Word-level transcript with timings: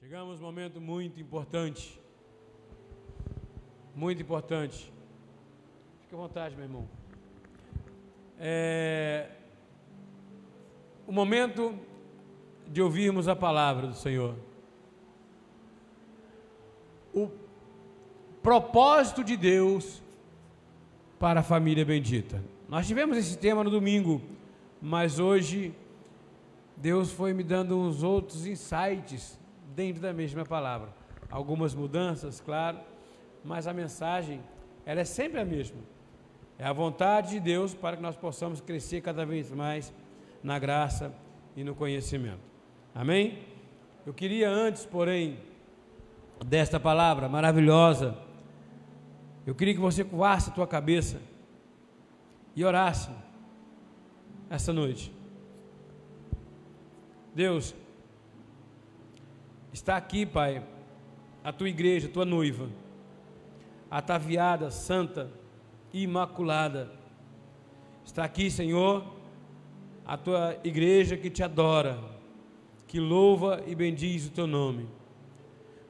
Chegamos 0.00 0.40
a 0.40 0.44
um 0.44 0.46
momento 0.46 0.80
muito 0.80 1.20
importante. 1.20 2.00
Muito 3.96 4.22
importante. 4.22 4.92
Fique 6.02 6.14
à 6.14 6.16
vontade, 6.16 6.54
meu 6.54 6.64
irmão. 6.64 6.88
É 8.38 9.30
o 11.04 11.10
momento 11.10 11.76
de 12.68 12.80
ouvirmos 12.80 13.26
a 13.26 13.34
palavra 13.34 13.88
do 13.88 13.94
Senhor. 13.94 14.36
O 17.12 17.28
propósito 18.40 19.24
de 19.24 19.36
Deus 19.36 20.00
para 21.18 21.40
a 21.40 21.42
família 21.42 21.84
bendita. 21.84 22.40
Nós 22.68 22.86
tivemos 22.86 23.16
esse 23.16 23.36
tema 23.36 23.64
no 23.64 23.70
domingo, 23.70 24.22
mas 24.80 25.18
hoje 25.18 25.74
Deus 26.76 27.10
foi 27.10 27.32
me 27.32 27.42
dando 27.42 27.76
uns 27.76 28.04
outros 28.04 28.46
insights 28.46 29.36
dentro 29.78 30.02
da 30.02 30.12
mesma 30.12 30.44
palavra. 30.44 30.88
Algumas 31.30 31.72
mudanças, 31.72 32.40
claro, 32.40 32.78
mas 33.44 33.68
a 33.68 33.72
mensagem, 33.72 34.40
ela 34.84 35.00
é 35.02 35.04
sempre 35.04 35.40
a 35.40 35.44
mesma. 35.44 35.78
É 36.58 36.64
a 36.64 36.72
vontade 36.72 37.30
de 37.30 37.38
Deus 37.38 37.74
para 37.74 37.96
que 37.96 38.02
nós 38.02 38.16
possamos 38.16 38.60
crescer 38.60 39.00
cada 39.02 39.24
vez 39.24 39.52
mais 39.52 39.94
na 40.42 40.58
graça 40.58 41.14
e 41.54 41.62
no 41.62 41.76
conhecimento. 41.76 42.40
Amém? 42.92 43.38
Eu 44.04 44.12
queria 44.12 44.50
antes, 44.50 44.84
porém, 44.84 45.38
desta 46.44 46.80
palavra 46.80 47.28
maravilhosa, 47.28 48.18
eu 49.46 49.54
queria 49.54 49.74
que 49.74 49.80
você 49.80 50.02
curvasse 50.02 50.50
a 50.50 50.52
tua 50.52 50.66
cabeça 50.66 51.20
e 52.56 52.64
orasse 52.64 53.10
essa 54.50 54.72
noite. 54.72 55.12
Deus, 57.32 57.76
Está 59.72 59.96
aqui, 59.96 60.24
Pai, 60.24 60.62
a 61.44 61.52
tua 61.52 61.68
igreja, 61.68 62.08
a 62.08 62.10
tua 62.10 62.24
noiva, 62.24 62.68
ataviada, 63.90 64.70
santa, 64.70 65.30
imaculada. 65.92 66.90
Está 68.04 68.24
aqui, 68.24 68.50
Senhor, 68.50 69.04
a 70.06 70.16
tua 70.16 70.58
igreja 70.64 71.18
que 71.18 71.28
te 71.28 71.42
adora, 71.42 71.98
que 72.86 72.98
louva 72.98 73.62
e 73.66 73.74
bendiz 73.74 74.26
o 74.26 74.30
teu 74.30 74.46
nome. 74.46 74.88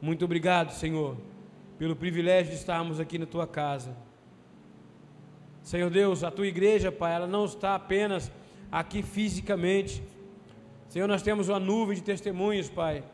Muito 0.01 0.25
obrigado, 0.25 0.73
Senhor, 0.73 1.17
pelo 1.79 1.95
privilégio 1.95 2.53
de 2.53 2.59
estarmos 2.59 2.99
aqui 2.99 3.17
na 3.17 3.27
tua 3.27 3.47
casa. 3.47 3.97
Senhor 5.63 5.91
Deus, 5.91 6.25
a 6.25 6.31
tua 6.33 6.49
igreja, 6.49 6.91
Pai, 6.91 7.15
ela 7.15 7.29
não 7.29 7.45
está 7.45 7.77
apenas 7.77 8.31
aqui 8.73 9.03
fisicamente. 9.03 10.03
Senhor, 10.89 11.07
nós 11.07 11.23
temos 11.23 11.49
uma 11.49 11.61
nuvem 11.61 11.95
de 11.95 12.03
testemunhos, 12.03 12.69
Pai 12.69 13.05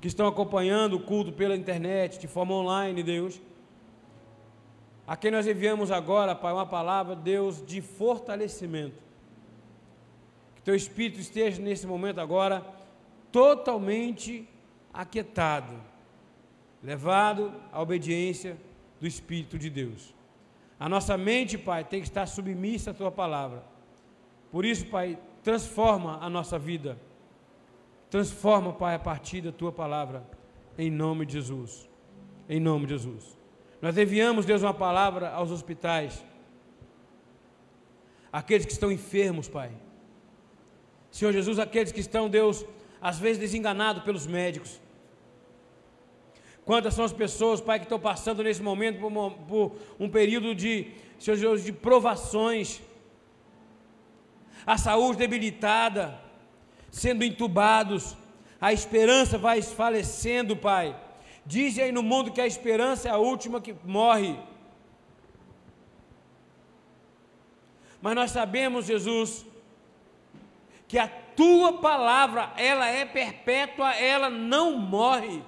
que 0.00 0.08
estão 0.08 0.26
acompanhando 0.26 0.94
o 0.94 1.00
culto 1.00 1.32
pela 1.32 1.56
internet, 1.56 2.18
de 2.18 2.28
forma 2.28 2.54
online, 2.54 3.02
Deus. 3.02 3.40
A 5.06 5.16
quem 5.16 5.30
nós 5.30 5.46
enviamos 5.46 5.90
agora, 5.90 6.34
Pai, 6.34 6.52
uma 6.52 6.66
palavra, 6.66 7.14
Deus, 7.14 7.64
de 7.64 7.80
fortalecimento. 7.80 9.02
Que 10.56 10.62
teu 10.62 10.74
espírito 10.74 11.20
esteja 11.20 11.62
nesse 11.62 11.86
momento 11.86 12.20
agora 12.20 12.64
totalmente 13.30 14.48
aquietado, 14.92 15.74
levado 16.82 17.52
à 17.72 17.80
obediência 17.80 18.56
do 19.00 19.06
Espírito 19.06 19.58
de 19.58 19.68
Deus. 19.68 20.14
A 20.78 20.88
nossa 20.88 21.16
mente, 21.16 21.56
Pai, 21.56 21.84
tem 21.84 22.00
que 22.00 22.08
estar 22.08 22.26
submissa 22.26 22.90
à 22.90 22.94
tua 22.94 23.10
palavra. 23.10 23.62
Por 24.50 24.64
isso, 24.64 24.86
Pai, 24.86 25.18
transforma 25.42 26.18
a 26.20 26.28
nossa 26.28 26.58
vida 26.58 26.98
Transforma, 28.10 28.72
Pai, 28.72 28.94
a 28.94 28.98
partir 28.98 29.40
da 29.40 29.52
tua 29.52 29.72
palavra, 29.72 30.26
em 30.78 30.90
nome 30.90 31.26
de 31.26 31.34
Jesus. 31.34 31.88
Em 32.48 32.60
nome 32.60 32.86
de 32.86 32.92
Jesus. 32.92 33.36
Nós 33.82 33.96
enviamos, 33.98 34.46
Deus, 34.46 34.62
uma 34.62 34.74
palavra 34.74 35.30
aos 35.30 35.50
hospitais, 35.50 36.24
aqueles 38.32 38.64
que 38.64 38.72
estão 38.72 38.90
enfermos, 38.90 39.48
Pai. 39.48 39.70
Senhor 41.10 41.32
Jesus, 41.32 41.58
aqueles 41.58 41.92
que 41.92 42.00
estão, 42.00 42.28
Deus, 42.28 42.64
às 43.00 43.18
vezes 43.18 43.38
desenganados 43.38 44.02
pelos 44.02 44.26
médicos. 44.26 44.80
Quantas 46.64 46.94
são 46.94 47.04
as 47.04 47.12
pessoas, 47.12 47.60
Pai, 47.60 47.78
que 47.78 47.84
estão 47.84 47.98
passando 47.98 48.42
nesse 48.42 48.62
momento 48.62 48.98
por, 48.98 49.06
uma, 49.06 49.30
por 49.30 49.76
um 50.00 50.08
período 50.08 50.54
de, 50.54 50.92
Senhor 51.18 51.36
Jesus, 51.36 51.64
de 51.64 51.72
provações, 51.72 52.80
a 54.66 54.76
saúde 54.76 55.18
debilitada, 55.18 56.20
sendo 56.90 57.24
entubados, 57.24 58.16
a 58.60 58.72
esperança 58.72 59.36
vai 59.36 59.60
falecendo, 59.62 60.56
Pai. 60.56 60.96
Diz 61.44 61.78
aí 61.78 61.92
no 61.92 62.02
mundo 62.02 62.32
que 62.32 62.40
a 62.40 62.46
esperança 62.46 63.08
é 63.08 63.12
a 63.12 63.18
última 63.18 63.60
que 63.60 63.74
morre. 63.84 64.36
Mas 68.00 68.14
nós 68.14 68.30
sabemos, 68.30 68.86
Jesus, 68.86 69.44
que 70.88 70.98
a 70.98 71.08
tua 71.08 71.74
palavra, 71.74 72.52
ela 72.56 72.88
é 72.88 73.04
perpétua, 73.04 73.92
ela 73.94 74.30
não 74.30 74.76
morre. 74.78 75.42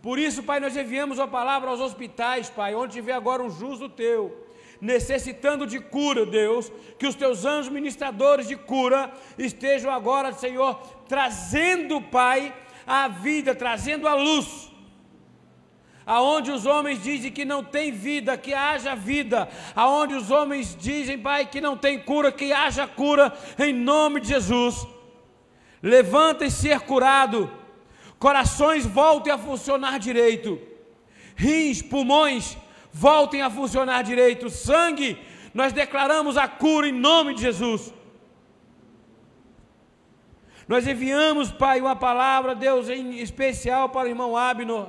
Por 0.00 0.18
isso, 0.18 0.42
Pai, 0.42 0.58
nós 0.58 0.76
enviamos 0.76 1.18
a 1.18 1.26
palavra 1.26 1.70
aos 1.70 1.80
hospitais, 1.80 2.48
Pai, 2.48 2.74
onde 2.74 2.94
tiver 2.94 3.12
agora 3.12 3.42
um 3.42 3.50
justo 3.50 3.88
teu 3.88 4.47
necessitando 4.80 5.66
de 5.66 5.80
cura, 5.80 6.24
Deus, 6.24 6.70
que 6.98 7.06
os 7.06 7.14
teus 7.14 7.44
anjos 7.44 7.72
ministradores 7.72 8.46
de 8.46 8.56
cura 8.56 9.12
estejam 9.36 9.90
agora, 9.90 10.32
Senhor, 10.32 10.76
trazendo, 11.08 12.00
Pai, 12.00 12.54
a 12.86 13.08
vida, 13.08 13.54
trazendo 13.54 14.06
a 14.06 14.14
luz. 14.14 14.68
Aonde 16.06 16.50
os 16.50 16.64
homens 16.64 17.02
dizem 17.02 17.30
que 17.30 17.44
não 17.44 17.62
tem 17.62 17.92
vida, 17.92 18.38
que 18.38 18.54
haja 18.54 18.94
vida. 18.94 19.46
Aonde 19.76 20.14
os 20.14 20.30
homens 20.30 20.74
dizem, 20.74 21.18
Pai, 21.18 21.44
que 21.44 21.60
não 21.60 21.76
tem 21.76 21.98
cura, 21.98 22.32
que 22.32 22.50
haja 22.50 22.86
cura, 22.86 23.36
em 23.58 23.74
nome 23.74 24.20
de 24.20 24.28
Jesus. 24.28 24.86
Levanta 25.82 26.46
e 26.46 26.50
ser 26.50 26.80
curado. 26.80 27.52
Corações 28.18 28.86
voltem 28.86 29.30
a 29.30 29.36
funcionar 29.36 29.98
direito. 29.98 30.58
Rins, 31.36 31.82
pulmões, 31.82 32.56
voltem 32.92 33.42
a 33.42 33.50
funcionar 33.50 34.02
direito. 34.02 34.50
Sangue, 34.50 35.18
nós 35.54 35.72
declaramos 35.72 36.36
a 36.36 36.46
cura 36.46 36.88
em 36.88 36.92
nome 36.92 37.34
de 37.34 37.42
Jesus. 37.42 37.92
Nós 40.66 40.86
enviamos, 40.86 41.50
Pai, 41.50 41.80
uma 41.80 41.96
palavra, 41.96 42.54
Deus, 42.54 42.88
em 42.90 43.18
especial 43.20 43.88
para 43.88 44.06
o 44.06 44.10
irmão 44.10 44.36
Abner. 44.36 44.86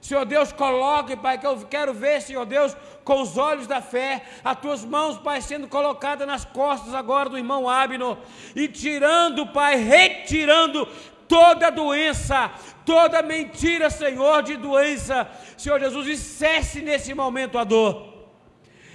Senhor 0.00 0.24
Deus, 0.24 0.50
coloque, 0.50 1.14
Pai, 1.14 1.36
que 1.36 1.46
eu 1.46 1.58
quero 1.66 1.92
ver, 1.92 2.22
Senhor 2.22 2.46
Deus, 2.46 2.74
com 3.04 3.20
os 3.20 3.36
olhos 3.36 3.66
da 3.66 3.82
fé, 3.82 4.24
as 4.42 4.58
tuas 4.58 4.82
mãos, 4.82 5.18
Pai, 5.18 5.42
sendo 5.42 5.68
colocadas 5.68 6.26
nas 6.26 6.42
costas 6.42 6.94
agora 6.94 7.28
do 7.28 7.36
irmão 7.36 7.68
Abner, 7.68 8.16
e 8.56 8.66
tirando, 8.66 9.46
Pai, 9.48 9.76
retirando 9.76 10.88
toda 11.30 11.70
doença, 11.70 12.50
toda 12.84 13.22
mentira, 13.22 13.88
Senhor, 13.88 14.42
de 14.42 14.56
doença, 14.56 15.30
Senhor 15.56 15.78
Jesus, 15.78 16.08
e 16.08 16.16
cesse 16.16 16.82
nesse 16.82 17.14
momento 17.14 17.56
a 17.56 17.62
dor, 17.62 18.26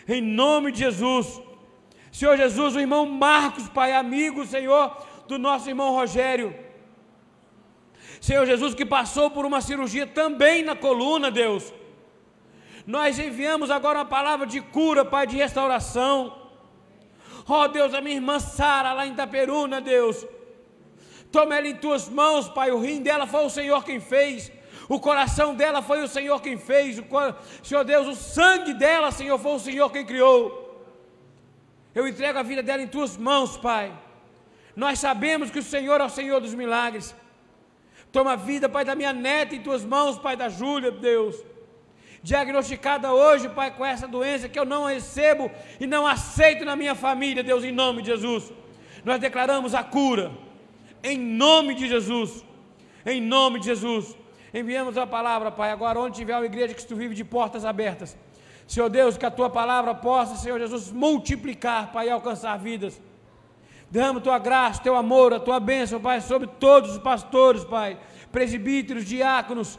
em 0.05 0.21
nome 0.21 0.73
de 0.73 0.79
Jesus, 0.79 1.41
Senhor 2.11 2.35
Jesus, 2.35 2.75
o 2.75 2.81
irmão 2.81 3.05
Marcos, 3.05 3.69
Pai, 3.69 3.93
amigo, 3.93 4.45
Senhor, 4.45 4.83
do 5.29 5.39
nosso 5.39 5.69
irmão 5.69 5.93
Rogério, 5.93 6.53
Senhor 8.19 8.45
Jesus, 8.45 8.73
que 8.73 8.85
passou 8.85 9.31
por 9.31 9.45
uma 9.45 9.61
cirurgia 9.61 10.05
também 10.05 10.61
na 10.61 10.75
coluna, 10.75 11.31
Deus, 11.31 11.73
nós 12.85 13.17
enviamos 13.17 13.71
agora 13.71 13.99
uma 13.99 14.05
palavra 14.05 14.45
de 14.45 14.59
cura, 14.59 15.05
Pai, 15.05 15.25
de 15.25 15.37
restauração, 15.37 16.37
ó 17.47 17.63
oh, 17.63 17.67
Deus, 17.69 17.93
a 17.93 18.01
minha 18.01 18.17
irmã 18.17 18.39
Sara, 18.39 18.91
lá 18.91 19.07
em 19.07 19.13
Itaperuna, 19.13 19.79
Deus, 19.79 20.27
Toma 21.35 21.57
ela 21.57 21.67
em 21.67 21.75
tuas 21.75 22.07
mãos, 22.07 22.47
Pai. 22.47 22.71
O 22.71 22.79
rim 22.79 23.01
dela 23.01 23.27
foi 23.27 23.43
o 23.45 23.49
Senhor 23.49 23.83
quem 23.83 23.99
fez. 23.99 24.49
O 24.87 24.97
coração 25.01 25.53
dela 25.53 25.81
foi 25.81 26.01
o 26.01 26.07
Senhor 26.07 26.41
quem 26.41 26.57
fez. 26.57 26.97
O, 26.97 27.05
Senhor 27.61 27.83
Deus, 27.83 28.07
o 28.07 28.15
sangue 28.15 28.73
dela, 28.73 29.11
Senhor, 29.11 29.37
foi 29.37 29.55
o 29.55 29.59
Senhor 29.59 29.91
quem 29.91 30.05
criou. 30.05 30.41
Eu 31.93 32.07
entrego 32.07 32.39
a 32.39 32.43
vida 32.51 32.63
dela 32.63 32.81
em 32.81 32.87
tuas 32.87 33.17
mãos, 33.17 33.57
Pai. 33.57 33.91
Nós 34.77 34.97
sabemos 34.99 35.51
que 35.51 35.59
o 35.59 35.63
Senhor 35.73 35.99
é 35.99 36.05
o 36.05 36.09
Senhor 36.09 36.39
dos 36.39 36.53
milagres. 36.53 37.13
Toma 38.13 38.31
a 38.31 38.37
vida, 38.37 38.69
Pai, 38.69 38.85
da 38.85 38.95
minha 38.95 39.11
neta 39.11 39.55
em 39.55 39.61
tuas 39.61 39.83
mãos, 39.83 40.17
Pai, 40.17 40.37
da 40.37 40.47
Júlia, 40.47 40.89
Deus. 40.89 41.35
Diagnosticada 42.23 43.11
hoje, 43.11 43.49
Pai, 43.49 43.71
com 43.75 43.85
essa 43.85 44.07
doença 44.07 44.47
que 44.47 44.57
eu 44.57 44.63
não 44.63 44.85
recebo 44.85 45.51
e 45.81 45.85
não 45.85 46.07
aceito 46.07 46.63
na 46.63 46.77
minha 46.77 46.95
família, 46.95 47.43
Deus, 47.43 47.65
em 47.65 47.73
nome 47.73 48.03
de 48.03 48.07
Jesus. 48.11 48.53
Nós 49.03 49.19
declaramos 49.19 49.75
a 49.75 49.83
cura 49.83 50.45
em 51.11 51.17
nome 51.17 51.71
de 51.79 51.87
Jesus. 51.87 52.31
Em 53.05 53.21
nome 53.21 53.59
de 53.59 53.67
Jesus. 53.71 54.05
Enviamos 54.53 54.97
a 54.97 55.05
palavra, 55.05 55.51
Pai, 55.51 55.69
agora 55.71 55.99
onde 55.99 56.15
tiver 56.15 56.35
uma 56.35 56.45
igreja 56.45 56.73
que 56.73 56.85
tu 56.85 56.95
vive 56.95 57.13
de 57.13 57.23
portas 57.23 57.63
abertas. 57.65 58.17
Senhor 58.67 58.89
Deus, 58.89 59.17
que 59.17 59.25
a 59.25 59.31
tua 59.31 59.49
palavra 59.49 59.93
possa, 59.93 60.35
Senhor 60.35 60.59
Jesus, 60.59 60.91
multiplicar, 60.91 61.91
Pai, 61.91 62.07
e 62.07 62.09
alcançar 62.09 62.57
vidas. 62.57 62.99
Derrama 63.91 64.19
tua 64.19 64.39
graça, 64.39 64.81
teu 64.81 64.95
amor, 64.95 65.33
a 65.33 65.39
tua 65.39 65.59
bênção, 65.59 65.99
Pai, 66.01 66.19
sobre 66.21 66.47
todos 66.47 66.91
os 66.91 66.97
pastores, 66.97 67.63
Pai, 67.63 67.99
presbíteros, 68.31 69.05
diáconos, 69.05 69.77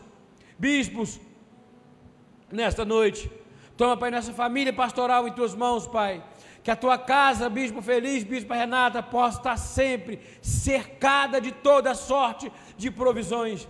bispos, 0.58 1.20
nesta 2.52 2.84
noite. 2.84 3.31
Toma, 3.76 3.96
Pai, 3.96 4.11
nossa 4.11 4.32
família 4.32 4.73
pastoral 4.73 5.26
em 5.26 5.32
tuas 5.32 5.55
mãos, 5.55 5.87
Pai. 5.87 6.23
Que 6.66 6.70
a 6.72 6.74
tua 6.74 6.98
casa, 6.98 7.48
Bispo 7.48 7.80
Feliz, 7.80 8.24
Bispo 8.24 8.52
Renata, 8.52 9.00
possa 9.00 9.38
estar 9.38 9.56
sempre 9.56 10.18
cercada 10.42 11.40
de 11.40 11.52
toda 11.52 11.94
sorte 11.94 12.50
de 12.76 12.90
provisões 12.90 13.68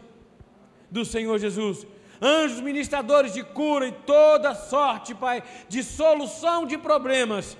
do 0.90 1.04
Senhor 1.04 1.38
Jesus. 1.38 1.86
Anjos 2.22 2.58
ministradores 2.62 3.34
de 3.34 3.44
cura 3.44 3.86
e 3.86 3.92
toda 3.92 4.54
sorte, 4.54 5.14
Pai, 5.14 5.42
de 5.68 5.82
solução 5.82 6.64
de 6.64 6.78
problemas. 6.78 7.54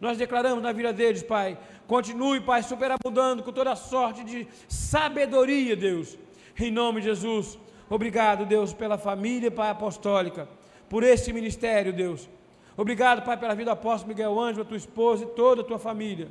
Nós 0.00 0.18
declaramos 0.18 0.60
na 0.60 0.72
vida 0.72 0.92
deles, 0.92 1.22
Pai. 1.22 1.56
Continue, 1.86 2.40
Pai, 2.40 2.64
superabundando 2.64 3.44
com 3.44 3.52
toda 3.52 3.76
sorte 3.76 4.24
de 4.24 4.48
sabedoria, 4.66 5.76
Deus. 5.76 6.18
Em 6.58 6.72
nome 6.72 7.00
de 7.00 7.06
Jesus. 7.06 7.56
Obrigado, 7.88 8.44
Deus, 8.44 8.72
pela 8.72 8.98
família, 8.98 9.52
Pai, 9.52 9.70
apostólica, 9.70 10.48
por 10.88 11.04
esse 11.04 11.32
ministério, 11.32 11.92
Deus. 11.92 12.28
Obrigado, 12.76 13.22
Pai, 13.22 13.36
pela 13.36 13.54
vida 13.54 13.70
do 13.70 13.74
apóstolo 13.74 14.08
Miguel 14.08 14.38
Ângelo, 14.38 14.64
tua 14.64 14.76
esposa 14.76 15.24
e 15.24 15.28
toda 15.28 15.62
a 15.62 15.64
tua 15.64 15.78
família. 15.78 16.28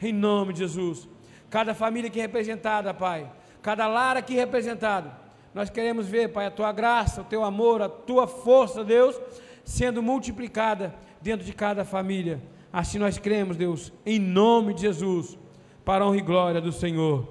Em 0.00 0.12
nome 0.12 0.52
de 0.52 0.60
Jesus. 0.60 1.08
Cada 1.50 1.74
família 1.74 2.08
aqui 2.08 2.20
representada, 2.20 2.94
Pai. 2.94 3.30
Cada 3.62 3.86
lar 3.86 4.16
aqui 4.16 4.34
representado 4.34 5.10
nós 5.54 5.70
queremos 5.70 6.06
ver, 6.06 6.28
Pai, 6.28 6.46
a 6.46 6.50
tua 6.50 6.72
graça, 6.72 7.22
o 7.22 7.24
teu 7.24 7.42
amor, 7.42 7.82
a 7.82 7.88
tua 7.88 8.26
força, 8.26 8.84
Deus, 8.84 9.20
sendo 9.64 10.02
multiplicada 10.02 10.94
dentro 11.20 11.44
de 11.44 11.52
cada 11.52 11.84
família. 11.84 12.40
Assim 12.72 12.98
nós 12.98 13.18
cremos, 13.18 13.56
Deus, 13.56 13.92
em 14.04 14.18
nome 14.18 14.74
de 14.74 14.82
Jesus, 14.82 15.38
para 15.84 16.04
a 16.04 16.06
honra 16.06 16.18
e 16.18 16.22
glória 16.22 16.60
do 16.60 16.70
Senhor. 16.70 17.26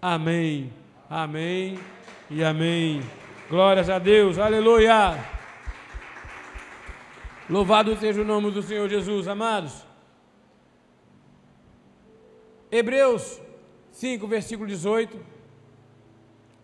Amém, 0.00 0.72
amém 1.08 1.78
e 2.28 2.42
amém. 2.42 3.00
Glórias 3.48 3.88
a 3.88 3.98
Deus, 3.98 4.38
aleluia. 4.38 5.41
Louvado 7.52 7.94
seja 7.96 8.22
o 8.22 8.24
nome 8.24 8.50
do 8.50 8.62
Senhor 8.62 8.88
Jesus, 8.88 9.28
amados. 9.28 9.84
Hebreus 12.70 13.38
5, 13.90 14.26
versículo 14.26 14.66
18 14.66 15.20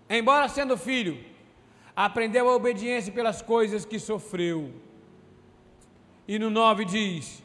embora 0.09 0.49
sendo 0.49 0.79
filho, 0.79 1.23
aprendeu 1.95 2.49
a 2.49 2.57
obediência 2.57 3.13
pelas 3.13 3.43
coisas 3.43 3.85
que 3.85 3.99
sofreu. 3.99 4.73
E 6.27 6.39
no 6.39 6.49
9 6.49 6.87
diz: 6.87 7.43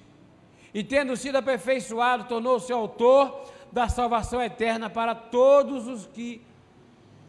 E 0.74 0.82
tendo 0.82 1.18
sido 1.18 1.36
aperfeiçoado, 1.36 2.24
tornou-se 2.24 2.72
autor 2.72 3.52
da 3.74 3.90
salvação 3.90 4.42
eterna 4.42 4.90
para 4.90 5.14
todos 5.14 5.86
os 5.86 6.06
que 6.06 6.42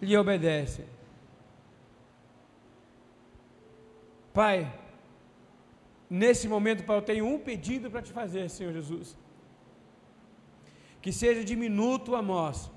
lhe 0.00 0.16
obedecem. 0.16 0.84
Pai, 4.32 4.72
nesse 6.08 6.48
momento, 6.48 6.84
Pai, 6.84 6.96
eu 6.96 7.02
tenho 7.02 7.26
um 7.26 7.38
pedido 7.38 7.90
para 7.90 8.02
te 8.02 8.12
fazer, 8.12 8.48
Senhor 8.48 8.72
Jesus. 8.72 9.16
Que 11.00 11.12
seja 11.12 11.44
diminuto 11.44 12.14
a 12.14 12.22
nós, 12.22 12.70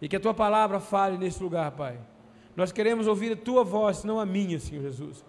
e 0.00 0.08
que 0.08 0.16
a 0.16 0.20
tua 0.20 0.34
palavra 0.34 0.80
fale 0.80 1.16
nesse 1.16 1.42
lugar, 1.42 1.70
Pai. 1.72 1.98
Nós 2.56 2.70
queremos 2.72 3.06
ouvir 3.06 3.32
a 3.32 3.36
tua 3.36 3.64
voz, 3.64 4.04
não 4.04 4.20
a 4.20 4.26
minha, 4.26 4.58
Senhor 4.58 4.82
Jesus. 4.82 5.24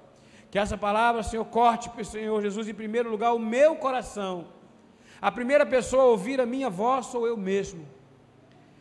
Que 0.52 0.60
essa 0.60 0.78
palavra, 0.78 1.24
Senhor, 1.24 1.46
corte, 1.46 1.90
Senhor 2.06 2.42
Jesus, 2.42 2.68
em 2.68 2.74
primeiro 2.74 3.10
lugar, 3.10 3.34
o 3.34 3.40
meu 3.40 3.76
coração. 3.76 4.48
A 5.22 5.32
primeira 5.32 5.66
pessoa 5.66 6.04
a 6.04 6.08
ouvir 6.08 6.40
a 6.40 6.46
minha 6.46 6.70
voz 6.70 7.08
sou 7.08 7.28
eu 7.28 7.38
mesmo. 7.38 7.86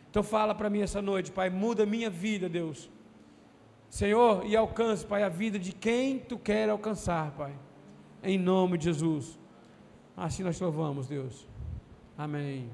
Então 0.09 0.23
fala 0.23 0.53
para 0.53 0.69
mim 0.69 0.81
essa 0.81 1.01
noite, 1.01 1.31
Pai, 1.31 1.49
muda 1.49 1.85
minha 1.85 2.09
vida, 2.09 2.47
Deus. 2.47 2.89
Senhor, 3.89 4.45
e 4.45 4.55
alcance, 4.55 5.05
Pai, 5.05 5.23
a 5.23 5.29
vida 5.29 5.57
de 5.57 5.71
quem 5.71 6.19
tu 6.19 6.37
quer 6.37 6.69
alcançar, 6.69 7.31
Pai. 7.31 7.53
Em 8.23 8.37
nome 8.37 8.77
de 8.77 8.85
Jesus. 8.85 9.39
Assim 10.17 10.43
nós 10.43 10.59
louvamos, 10.59 11.07
Deus. 11.07 11.47
Amém. 12.17 12.69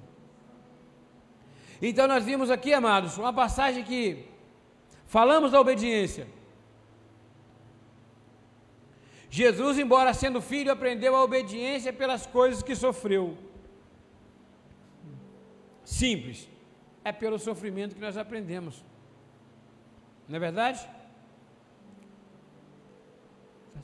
Então 1.81 2.07
nós 2.07 2.23
vimos 2.23 2.51
aqui, 2.51 2.73
amados, 2.73 3.17
uma 3.17 3.33
passagem 3.33 3.83
que 3.83 4.25
falamos 5.05 5.51
da 5.51 5.59
obediência. 5.59 6.27
Jesus, 9.29 9.79
embora 9.79 10.13
sendo 10.13 10.41
filho, 10.41 10.71
aprendeu 10.71 11.15
a 11.15 11.23
obediência 11.23 11.91
pelas 11.93 12.25
coisas 12.25 12.61
que 12.61 12.75
sofreu. 12.75 13.37
Simples. 15.85 16.49
É 17.03 17.11
pelo 17.11 17.39
sofrimento 17.39 17.95
que 17.95 18.01
nós 18.01 18.17
aprendemos. 18.17 18.83
Não 20.27 20.35
é 20.35 20.39
verdade? 20.39 20.87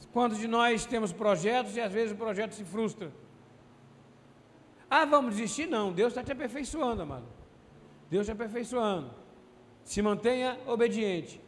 Quantos 0.05 0.37
de 0.37 0.47
nós 0.47 0.85
temos 0.85 1.11
projetos 1.11 1.75
e 1.75 1.81
às 1.81 1.91
vezes 1.91 2.13
o 2.13 2.15
projeto 2.15 2.53
se 2.53 2.63
frustra? 2.63 3.11
Ah, 4.89 5.05
vamos 5.05 5.35
desistir? 5.35 5.67
Não, 5.67 5.91
Deus 5.91 6.09
está 6.09 6.23
te 6.23 6.31
aperfeiçoando, 6.31 7.01
amado. 7.01 7.25
Deus 8.09 8.25
te 8.25 8.31
aperfeiçoando. 8.31 9.11
Se 9.83 10.01
mantenha 10.01 10.57
obediente. 10.65 11.41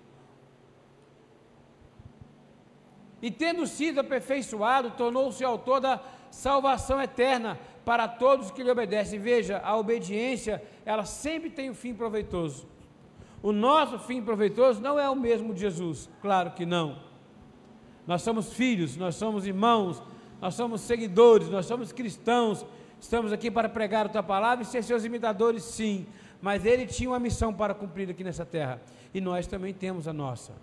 E 3.22 3.30
tendo 3.30 3.68
sido 3.68 4.00
aperfeiçoado, 4.00 4.92
tornou-se 4.92 5.44
autor 5.44 5.82
da 5.82 6.02
salvação 6.32 7.02
eterna 7.02 7.60
para 7.84 8.08
todos 8.08 8.52
que 8.52 8.64
lhe 8.64 8.72
obedecem. 8.72 9.20
Veja, 9.20 9.60
a 9.60 9.76
obediência, 9.78 10.64
ela 10.86 11.06
sempre 11.06 11.50
tem 11.50 11.70
um 11.70 11.74
fim 11.74 11.94
proveitoso. 11.94 12.68
O 13.42 13.52
nosso 13.52 14.00
fim 14.00 14.22
proveitoso 14.22 14.82
não 14.82 15.00
é 15.00 15.10
o 15.10 15.16
mesmo 15.16 15.54
de 15.54 15.62
Jesus, 15.62 16.10
claro 16.22 16.52
que 16.52 16.66
não. 16.66 17.09
Nós 18.10 18.22
somos 18.24 18.52
filhos, 18.52 18.98
nós 18.98 19.16
somos 19.16 19.48
irmãos, 19.48 20.04
nós 20.42 20.54
somos 20.56 20.82
seguidores, 20.82 21.48
nós 21.48 21.66
somos 21.66 21.94
cristãos. 21.94 22.66
Estamos 23.00 23.32
aqui 23.32 23.50
para 23.50 23.70
pregar 23.70 24.08
a 24.08 24.10
tua 24.10 24.24
palavra 24.24 24.64
e 24.64 24.68
ser 24.68 24.84
seus 24.84 25.06
imitadores, 25.06 25.64
sim 25.64 26.06
mas 26.42 26.66
ele 26.66 26.86
tinha 26.86 27.10
uma 27.10 27.20
missão 27.20 27.54
para 27.54 27.74
cumprir 27.74 28.10
aqui 28.10 28.24
nessa 28.24 28.46
terra, 28.46 28.82
e 29.14 29.20
nós 29.20 29.48
também 29.48 29.74
temos 29.74 30.08
a 30.08 30.14
nossa. 30.14 30.54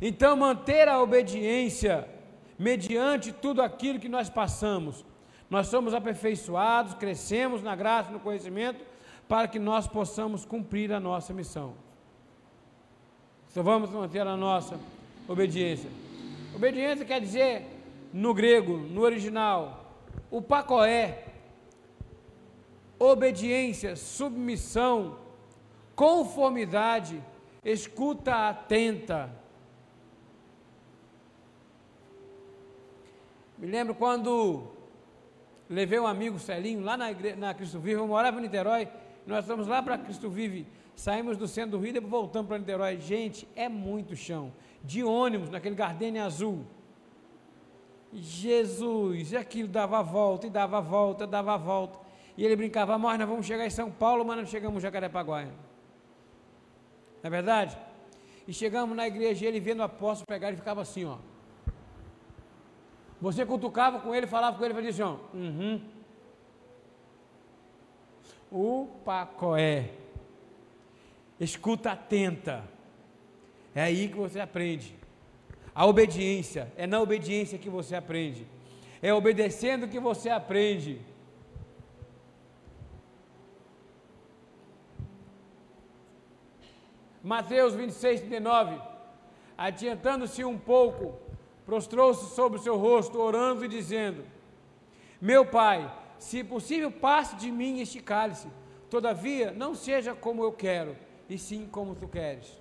Então, 0.00 0.34
manter 0.34 0.88
a 0.88 1.00
obediência 1.02 2.08
mediante 2.58 3.32
tudo 3.32 3.60
aquilo 3.60 3.98
que 3.98 4.08
nós 4.08 4.30
passamos, 4.30 5.04
nós 5.50 5.66
somos 5.66 5.92
aperfeiçoados, 5.92 6.94
crescemos 6.94 7.62
na 7.62 7.76
graça 7.76 8.10
no 8.10 8.20
conhecimento, 8.20 8.82
para 9.28 9.46
que 9.46 9.58
nós 9.58 9.86
possamos 9.86 10.44
cumprir 10.44 10.92
a 10.92 10.98
nossa 10.98 11.34
missão. 11.34 11.74
Então, 13.50 13.62
vamos 13.62 13.90
manter 13.90 14.26
a 14.26 14.36
nossa 14.36 14.78
obediência. 15.30 15.88
Obediência 16.52 17.04
quer 17.04 17.20
dizer, 17.20 17.64
no 18.12 18.34
grego, 18.34 18.76
no 18.76 19.02
original, 19.02 19.94
o 20.28 20.42
pacoé, 20.42 21.24
obediência, 22.98 23.94
submissão, 23.94 25.18
conformidade, 25.94 27.22
escuta 27.64 28.48
atenta. 28.48 29.30
Me 33.56 33.68
lembro 33.68 33.94
quando 33.94 34.64
levei 35.68 36.00
um 36.00 36.08
amigo 36.08 36.40
Celinho 36.40 36.82
lá 36.82 36.96
na, 36.96 37.06
na 37.38 37.54
Cristo 37.54 37.78
Vive, 37.78 38.00
eu 38.00 38.06
morava 38.08 38.40
em 38.40 38.42
Niterói, 38.42 38.88
nós 39.24 39.44
estamos 39.44 39.68
lá 39.68 39.80
para 39.80 39.96
Cristo 39.96 40.28
Vive, 40.28 40.66
saímos 40.96 41.36
do 41.36 41.46
centro 41.46 41.78
do 41.78 41.78
Rio 41.78 41.96
e 41.96 42.00
voltamos 42.00 42.48
para 42.48 42.58
Niterói. 42.58 42.98
Gente, 42.98 43.46
é 43.54 43.68
muito 43.68 44.16
chão. 44.16 44.52
De 44.82 45.04
ônibus, 45.04 45.50
naquele 45.50 45.74
Gardenia 45.74 46.24
azul. 46.24 46.64
Jesus, 48.12 49.32
e 49.32 49.36
aquilo 49.36 49.68
dava 49.68 49.98
a 49.98 50.02
volta, 50.02 50.46
e 50.46 50.50
dava 50.50 50.78
a 50.78 50.80
volta, 50.80 51.26
dava 51.26 51.54
a 51.54 51.56
volta. 51.56 51.98
E 52.36 52.44
ele 52.44 52.56
brincava, 52.56 52.98
mas 52.98 53.18
nós 53.18 53.28
vamos 53.28 53.46
chegar 53.46 53.66
em 53.66 53.70
São 53.70 53.90
Paulo, 53.90 54.24
mas 54.24 54.36
não 54.38 54.46
chegamos 54.46 54.78
em 54.78 54.80
Jacarepaguá. 54.80 55.44
Não 55.44 55.52
é 57.22 57.30
verdade? 57.30 57.76
E 58.48 58.52
chegamos 58.52 58.96
na 58.96 59.06
igreja 59.06 59.46
ele 59.46 59.60
vendo 59.60 59.80
o 59.80 59.84
apóstolo 59.84 60.26
pegar, 60.26 60.48
ele 60.48 60.56
ficava 60.56 60.80
assim, 60.80 61.04
ó. 61.04 61.18
Você 63.20 63.44
cutucava 63.44 64.00
com 64.00 64.14
ele, 64.14 64.26
falava 64.26 64.56
com 64.56 64.64
ele, 64.64 64.76
ele 64.78 64.88
assim, 64.88 65.02
ó. 65.02 65.16
Uhum. 65.34 65.80
O 68.50 68.88
pacoé. 69.04 69.90
Escuta 71.38 71.92
atenta. 71.92 72.64
É 73.74 73.82
aí 73.82 74.08
que 74.08 74.16
você 74.16 74.40
aprende. 74.40 74.94
A 75.74 75.86
obediência. 75.86 76.72
É 76.76 76.86
na 76.86 77.00
obediência 77.00 77.58
que 77.58 77.70
você 77.70 77.94
aprende. 77.94 78.46
É 79.00 79.14
obedecendo 79.14 79.88
que 79.88 79.98
você 79.98 80.28
aprende. 80.28 81.00
Mateus 87.22 87.74
26, 87.74 88.20
39. 88.22 88.80
Adiantando-se 89.56 90.42
um 90.44 90.58
pouco, 90.58 91.18
prostrou-se 91.66 92.34
sobre 92.34 92.58
o 92.58 92.62
seu 92.62 92.76
rosto, 92.76 93.18
orando 93.20 93.64
e 93.64 93.68
dizendo: 93.68 94.24
Meu 95.20 95.44
pai, 95.46 95.90
se 96.18 96.42
possível, 96.42 96.90
passe 96.90 97.36
de 97.36 97.50
mim 97.50 97.80
este 97.80 98.00
cálice. 98.00 98.48
Todavia, 98.88 99.52
não 99.52 99.74
seja 99.74 100.14
como 100.14 100.42
eu 100.42 100.52
quero, 100.52 100.96
e 101.28 101.38
sim 101.38 101.68
como 101.70 101.94
tu 101.94 102.08
queres. 102.08 102.59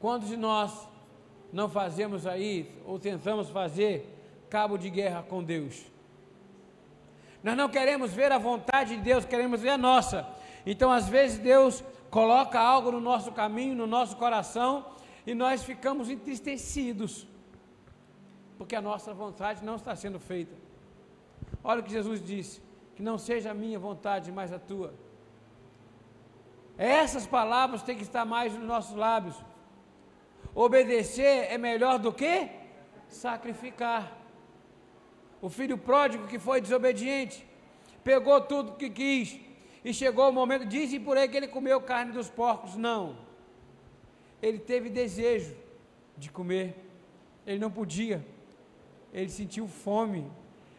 Quantos 0.00 0.28
de 0.28 0.36
nós 0.36 0.88
não 1.52 1.68
fazemos 1.68 2.26
aí, 2.26 2.70
ou 2.84 2.98
tentamos 2.98 3.50
fazer, 3.50 4.16
cabo 4.48 4.76
de 4.76 4.90
guerra 4.90 5.22
com 5.22 5.42
Deus? 5.42 5.84
Nós 7.42 7.56
não 7.56 7.68
queremos 7.68 8.12
ver 8.12 8.32
a 8.32 8.38
vontade 8.38 8.96
de 8.96 9.02
Deus, 9.02 9.24
queremos 9.24 9.60
ver 9.60 9.70
a 9.70 9.78
nossa. 9.78 10.26
Então, 10.66 10.90
às 10.90 11.08
vezes, 11.08 11.38
Deus 11.38 11.82
coloca 12.10 12.58
algo 12.58 12.90
no 12.90 13.00
nosso 13.00 13.32
caminho, 13.32 13.74
no 13.74 13.86
nosso 13.86 14.16
coração, 14.16 14.84
e 15.26 15.34
nós 15.34 15.62
ficamos 15.62 16.08
entristecidos, 16.08 17.26
porque 18.56 18.74
a 18.74 18.80
nossa 18.80 19.12
vontade 19.12 19.64
não 19.64 19.76
está 19.76 19.94
sendo 19.94 20.18
feita. 20.18 20.54
Olha 21.62 21.80
o 21.80 21.82
que 21.82 21.90
Jesus 21.90 22.22
disse: 22.22 22.62
que 22.96 23.02
não 23.02 23.18
seja 23.18 23.50
a 23.50 23.54
minha 23.54 23.78
vontade, 23.78 24.32
mas 24.32 24.52
a 24.52 24.58
tua. 24.58 24.92
Essas 26.76 27.26
palavras 27.26 27.82
têm 27.82 27.96
que 27.96 28.02
estar 28.02 28.24
mais 28.24 28.52
nos 28.54 28.66
nossos 28.66 28.96
lábios. 28.96 29.36
Obedecer 30.64 31.52
é 31.52 31.56
melhor 31.56 32.00
do 32.00 32.12
que 32.12 32.48
sacrificar. 33.06 34.12
O 35.40 35.48
filho 35.48 35.78
pródigo 35.78 36.26
que 36.26 36.36
foi 36.36 36.60
desobediente, 36.60 37.46
pegou 38.02 38.40
tudo 38.40 38.72
que 38.72 38.90
quis, 38.90 39.38
e 39.84 39.94
chegou 39.94 40.28
o 40.28 40.32
momento, 40.32 40.66
dizem 40.66 40.98
por 40.98 41.16
aí 41.16 41.28
que 41.28 41.36
ele 41.36 41.46
comeu 41.46 41.80
carne 41.80 42.10
dos 42.10 42.28
porcos. 42.28 42.74
Não. 42.74 43.16
Ele 44.42 44.58
teve 44.58 44.90
desejo 44.90 45.54
de 46.16 46.28
comer, 46.28 46.74
ele 47.46 47.60
não 47.60 47.70
podia, 47.70 48.26
ele 49.12 49.28
sentiu 49.28 49.68
fome, 49.68 50.28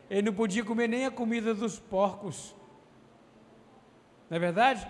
ele 0.09 0.23
não 0.23 0.33
podia 0.33 0.65
comer 0.65 0.89
nem 0.89 1.05
a 1.05 1.11
comida 1.11 1.53
dos 1.55 1.79
porcos. 1.79 2.53
Não 4.29 4.35
é 4.35 4.39
verdade? 4.41 4.85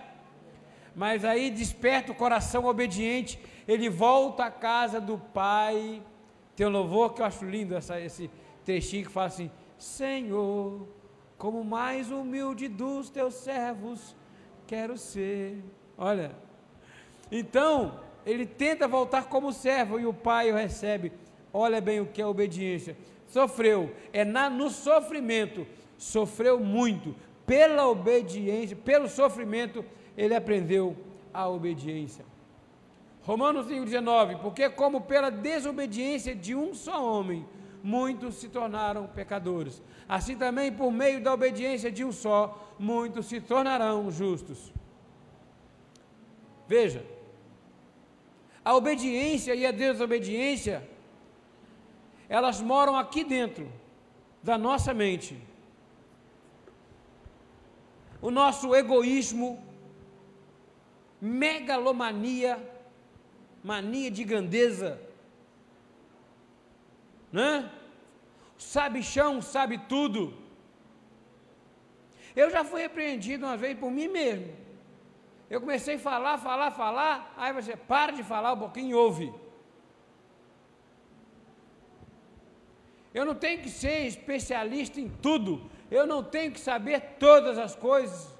Mas 0.94 1.24
aí 1.24 1.50
desperta 1.50 2.12
o 2.12 2.14
coração 2.14 2.66
obediente, 2.66 3.38
ele 3.66 3.88
volta 3.88 4.44
à 4.44 4.50
casa 4.50 5.00
do 5.00 5.18
pai. 5.18 6.02
Tem 6.56 6.66
um 6.66 6.70
louvor 6.70 7.14
que 7.14 7.22
eu 7.22 7.26
acho 7.26 7.44
lindo, 7.44 7.74
essa, 7.74 8.00
esse 8.00 8.30
trechinho 8.64 9.06
que 9.06 9.12
fala 9.12 9.26
assim: 9.26 9.50
Senhor, 9.78 10.86
como 11.38 11.64
mais 11.64 12.10
humilde 12.10 12.68
dos 12.68 13.08
teus 13.08 13.34
servos 13.34 14.14
quero 14.66 14.96
ser. 14.96 15.64
Olha, 15.98 16.32
então 17.30 18.00
ele 18.24 18.46
tenta 18.46 18.86
voltar 18.86 19.24
como 19.24 19.52
servo 19.52 19.98
e 19.98 20.06
o 20.06 20.12
pai 20.12 20.52
o 20.52 20.54
recebe. 20.54 21.12
Olha 21.52 21.80
bem 21.80 22.00
o 22.00 22.06
que 22.06 22.22
é 22.22 22.26
obediência. 22.26 22.96
Sofreu, 23.26 23.92
é 24.12 24.24
na, 24.24 24.48
no 24.48 24.70
sofrimento, 24.70 25.66
sofreu 25.96 26.60
muito. 26.60 27.14
Pela 27.46 27.88
obediência, 27.88 28.76
pelo 28.76 29.08
sofrimento, 29.08 29.84
ele 30.16 30.34
aprendeu 30.34 30.96
a 31.32 31.48
obediência. 31.48 32.24
Romanos 33.22 33.66
5,19, 33.66 34.40
porque 34.40 34.68
como 34.68 35.02
pela 35.02 35.30
desobediência 35.30 36.34
de 36.34 36.54
um 36.54 36.74
só 36.74 37.04
homem, 37.04 37.46
muitos 37.82 38.36
se 38.36 38.48
tornaram 38.48 39.06
pecadores. 39.06 39.82
Assim 40.08 40.36
também, 40.36 40.72
por 40.72 40.90
meio 40.90 41.22
da 41.22 41.32
obediência 41.32 41.90
de 41.90 42.04
um 42.04 42.10
só, 42.10 42.74
muitos 42.78 43.26
se 43.26 43.40
tornarão 43.40 44.10
justos. 44.10 44.72
Veja, 46.66 47.04
a 48.64 48.74
obediência 48.74 49.54
e 49.54 49.66
a 49.66 49.70
desobediência, 49.70 50.88
elas 52.28 52.60
moram 52.60 52.96
aqui 52.96 53.24
dentro 53.24 53.70
da 54.42 54.56
nossa 54.56 54.92
mente. 54.94 55.36
O 58.22 58.30
nosso 58.30 58.74
egoísmo, 58.74 59.58
megalomania, 61.20 62.58
mania 63.62 64.10
de 64.10 64.24
grandeza, 64.24 65.00
né? 67.32 67.70
Sabe 68.56 69.02
chão, 69.02 69.40
sabe 69.40 69.78
tudo. 69.78 70.34
Eu 72.34 72.50
já 72.50 72.64
fui 72.64 72.80
repreendido 72.82 73.46
uma 73.46 73.56
vez 73.56 73.78
por 73.78 73.90
mim 73.90 74.08
mesmo. 74.08 74.54
Eu 75.48 75.60
comecei 75.60 75.96
a 75.96 75.98
falar, 75.98 76.38
falar, 76.38 76.70
falar, 76.70 77.34
aí 77.36 77.52
você 77.52 77.76
para 77.76 78.12
de 78.12 78.22
falar 78.22 78.52
um 78.52 78.58
pouquinho 78.58 78.96
ouve. 78.96 79.32
Eu 83.12 83.24
não 83.24 83.34
tenho 83.34 83.60
que 83.60 83.68
ser 83.68 84.06
especialista 84.06 85.00
em 85.00 85.08
tudo, 85.08 85.68
eu 85.90 86.06
não 86.06 86.22
tenho 86.22 86.52
que 86.52 86.60
saber 86.60 87.00
todas 87.18 87.58
as 87.58 87.74
coisas. 87.74 88.39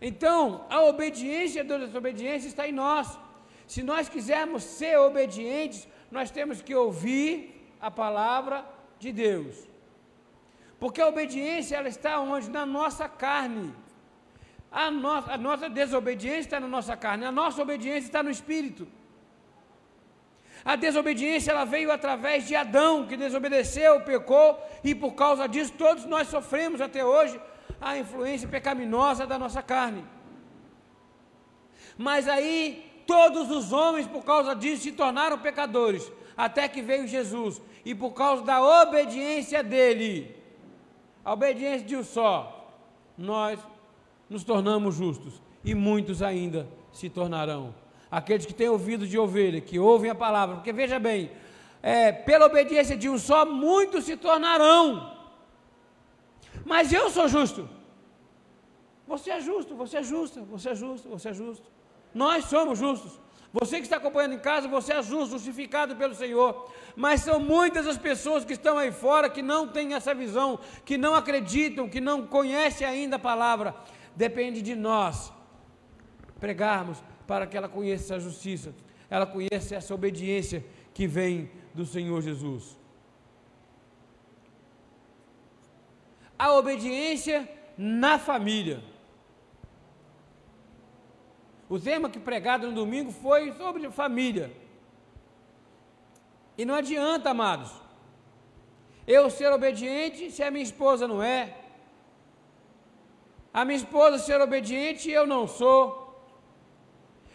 Então, 0.00 0.66
a 0.70 0.82
obediência 0.82 1.64
da 1.64 1.78
desobediência 1.78 2.48
está 2.48 2.68
em 2.68 2.72
nós. 2.72 3.18
Se 3.66 3.82
nós 3.82 4.08
quisermos 4.08 4.62
ser 4.62 4.98
obedientes, 4.98 5.88
nós 6.10 6.30
temos 6.30 6.62
que 6.62 6.74
ouvir 6.74 7.72
a 7.80 7.90
palavra 7.90 8.64
de 8.98 9.12
Deus. 9.12 9.68
Porque 10.78 11.00
a 11.00 11.08
obediência 11.08 11.76
ela 11.76 11.88
está 11.88 12.20
onde? 12.20 12.48
Na 12.48 12.64
nossa 12.64 13.08
carne. 13.08 13.74
A, 14.70 14.90
no, 14.90 15.10
a 15.10 15.36
nossa 15.36 15.68
desobediência 15.68 16.40
está 16.40 16.60
na 16.60 16.68
nossa 16.68 16.96
carne, 16.96 17.24
a 17.24 17.32
nossa 17.32 17.60
obediência 17.60 18.06
está 18.06 18.22
no 18.22 18.30
espírito. 18.30 18.86
A 20.64 20.76
desobediência 20.76 21.50
ela 21.50 21.64
veio 21.64 21.90
através 21.90 22.46
de 22.46 22.54
Adão, 22.54 23.06
que 23.06 23.16
desobedeceu, 23.16 24.00
pecou, 24.02 24.62
e 24.84 24.94
por 24.94 25.14
causa 25.14 25.48
disso 25.48 25.72
todos 25.72 26.04
nós 26.04 26.28
sofremos 26.28 26.80
até 26.80 27.04
hoje 27.04 27.40
a 27.80 27.98
influência 27.98 28.48
pecaminosa 28.48 29.26
da 29.26 29.38
nossa 29.38 29.62
carne. 29.62 30.04
Mas 31.96 32.28
aí 32.28 33.02
todos 33.06 33.50
os 33.50 33.72
homens, 33.72 34.06
por 34.06 34.22
causa 34.22 34.54
disso, 34.54 34.82
se 34.82 34.92
tornaram 34.92 35.38
pecadores, 35.38 36.12
até 36.36 36.68
que 36.68 36.82
veio 36.82 37.06
Jesus, 37.06 37.60
e 37.84 37.94
por 37.94 38.12
causa 38.12 38.42
da 38.42 38.62
obediência 38.82 39.62
dele, 39.62 40.36
a 41.24 41.32
obediência 41.32 41.86
de 41.86 41.96
um 41.96 42.04
só, 42.04 42.70
nós 43.16 43.58
nos 44.28 44.44
tornamos 44.44 44.94
justos, 44.94 45.40
e 45.64 45.74
muitos 45.74 46.22
ainda 46.22 46.68
se 46.92 47.08
tornarão. 47.08 47.74
Aqueles 48.10 48.46
que 48.46 48.54
têm 48.54 48.68
ouvido 48.68 49.06
de 49.06 49.18
ovelha, 49.18 49.60
que 49.60 49.78
ouvem 49.78 50.10
a 50.10 50.14
palavra, 50.14 50.56
porque 50.56 50.72
veja 50.72 50.98
bem, 50.98 51.30
é, 51.82 52.12
pela 52.12 52.46
obediência 52.46 52.96
de 52.96 53.08
um 53.08 53.18
só, 53.18 53.46
muitos 53.46 54.04
se 54.04 54.16
tornarão. 54.16 55.17
Mas 56.72 56.92
eu 56.92 57.08
sou 57.16 57.26
justo. 57.26 57.68
Você 59.06 59.30
é 59.30 59.40
justo, 59.40 59.74
você 59.74 59.96
é 59.96 60.02
justa, 60.02 60.42
você 60.42 60.68
é 60.68 60.74
justo, 60.74 61.08
você 61.08 61.28
é 61.30 61.32
justo. 61.32 61.66
Nós 62.14 62.44
somos 62.44 62.78
justos. 62.78 63.12
Você 63.50 63.76
que 63.76 63.84
está 63.84 63.96
acompanhando 63.96 64.34
em 64.34 64.38
casa, 64.38 64.68
você 64.68 64.92
é 64.92 65.02
justo, 65.02 65.30
justificado 65.36 65.96
pelo 65.96 66.14
Senhor. 66.14 66.70
Mas 66.94 67.22
são 67.22 67.40
muitas 67.40 67.86
as 67.86 67.96
pessoas 67.96 68.44
que 68.44 68.52
estão 68.52 68.76
aí 68.76 68.92
fora 68.92 69.30
que 69.30 69.40
não 69.40 69.66
têm 69.66 69.94
essa 69.94 70.14
visão, 70.14 70.60
que 70.84 70.98
não 70.98 71.14
acreditam, 71.14 71.88
que 71.88 72.02
não 72.02 72.26
conhecem 72.26 72.86
ainda 72.86 73.16
a 73.16 73.18
palavra. 73.30 73.74
Depende 74.14 74.60
de 74.60 74.74
nós 74.74 75.32
pregarmos 76.38 77.02
para 77.26 77.46
que 77.46 77.56
ela 77.56 77.68
conheça 77.68 78.16
a 78.16 78.18
justiça, 78.18 78.74
ela 79.08 79.26
conheça 79.26 79.74
essa 79.74 79.94
obediência 79.94 80.64
que 80.92 81.06
vem 81.06 81.50
do 81.74 81.86
Senhor 81.86 82.20
Jesus. 82.20 82.78
A 86.38 86.52
obediência 86.52 87.48
na 87.76 88.18
família. 88.18 88.82
O 91.68 91.78
tema 91.78 92.08
que 92.08 92.18
pregado 92.18 92.66
no 92.68 92.74
domingo 92.74 93.12
foi 93.12 93.52
sobre 93.52 93.90
família. 93.90 94.50
E 96.56 96.64
não 96.64 96.74
adianta, 96.74 97.30
amados, 97.30 97.70
eu 99.06 99.30
ser 99.30 99.52
obediente 99.52 100.30
se 100.30 100.42
a 100.42 100.50
minha 100.50 100.64
esposa 100.70 101.06
não 101.06 101.22
é, 101.22 101.56
a 103.52 103.64
minha 103.64 103.76
esposa 103.76 104.18
ser 104.18 104.40
obediente 104.40 105.08
e 105.08 105.12
eu 105.12 105.26
não 105.26 105.46
sou, 105.46 105.84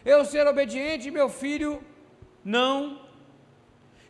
eu 0.03 0.25
ser 0.25 0.45
obediente 0.47 1.07
e 1.07 1.17
meu 1.19 1.29
filho 1.29 1.81
não. 2.43 2.75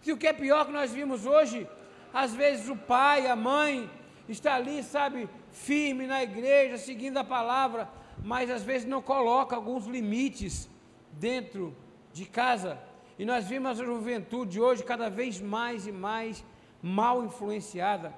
E 0.05 0.11
o 0.11 0.17
que 0.17 0.27
é 0.27 0.33
pior 0.33 0.65
que 0.65 0.71
nós 0.71 0.91
vimos 0.91 1.25
hoje, 1.25 1.67
às 2.13 2.33
vezes 2.33 2.67
o 2.67 2.75
pai, 2.75 3.27
a 3.27 3.35
mãe, 3.35 3.89
está 4.27 4.55
ali, 4.55 4.81
sabe, 4.83 5.29
firme 5.51 6.07
na 6.07 6.23
igreja, 6.23 6.77
seguindo 6.77 7.17
a 7.17 7.23
palavra, 7.23 7.89
mas 8.23 8.49
às 8.49 8.63
vezes 8.63 8.87
não 8.87 9.01
coloca 9.01 9.55
alguns 9.55 9.85
limites 9.85 10.69
dentro 11.11 11.75
de 12.13 12.25
casa. 12.25 12.79
E 13.17 13.25
nós 13.25 13.45
vimos 13.45 13.79
a 13.79 13.85
juventude 13.85 14.59
hoje 14.59 14.83
cada 14.83 15.09
vez 15.09 15.39
mais 15.39 15.85
e 15.85 15.91
mais 15.91 16.43
mal 16.81 17.23
influenciada. 17.23 18.13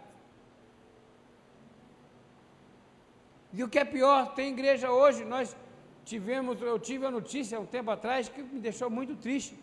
E 3.53 3.63
o 3.63 3.69
que 3.69 3.79
é 3.79 3.85
pior, 3.85 4.33
tem 4.33 4.51
igreja 4.51 4.91
hoje, 4.91 5.23
nós 5.23 5.55
tivemos, 6.03 6.61
eu 6.61 6.77
tive 6.77 7.05
a 7.05 7.11
notícia 7.11 7.59
um 7.59 7.65
tempo 7.65 7.89
atrás 7.89 8.27
que 8.27 8.41
me 8.43 8.59
deixou 8.59 8.89
muito 8.89 9.15
triste. 9.15 9.57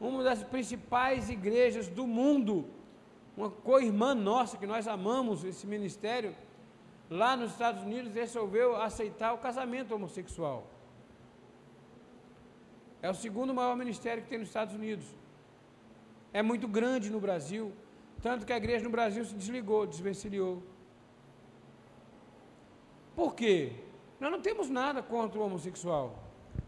uma 0.00 0.22
das 0.22 0.42
principais 0.42 1.28
igrejas 1.28 1.88
do 1.88 2.06
mundo, 2.06 2.68
uma 3.38 3.50
co-irmã 3.50 4.16
nossa, 4.16 4.56
que 4.56 4.66
nós 4.66 4.88
amamos 4.88 5.44
esse 5.44 5.64
ministério, 5.64 6.34
lá 7.08 7.36
nos 7.36 7.52
Estados 7.52 7.84
Unidos 7.84 8.12
resolveu 8.12 8.74
aceitar 8.74 9.32
o 9.32 9.38
casamento 9.38 9.94
homossexual. 9.94 10.66
É 13.00 13.08
o 13.08 13.14
segundo 13.14 13.54
maior 13.54 13.76
ministério 13.76 14.24
que 14.24 14.28
tem 14.28 14.40
nos 14.40 14.48
Estados 14.48 14.74
Unidos. 14.74 15.06
É 16.32 16.42
muito 16.42 16.66
grande 16.66 17.10
no 17.10 17.20
Brasil, 17.20 17.72
tanto 18.20 18.44
que 18.44 18.52
a 18.52 18.56
igreja 18.56 18.82
no 18.82 18.90
Brasil 18.90 19.24
se 19.24 19.36
desligou, 19.36 19.86
desvencilhou. 19.86 20.60
Por 23.14 23.36
quê? 23.36 23.72
Nós 24.18 24.32
não 24.32 24.40
temos 24.40 24.68
nada 24.68 25.00
contra 25.00 25.38
o 25.38 25.44
homossexual, 25.44 26.18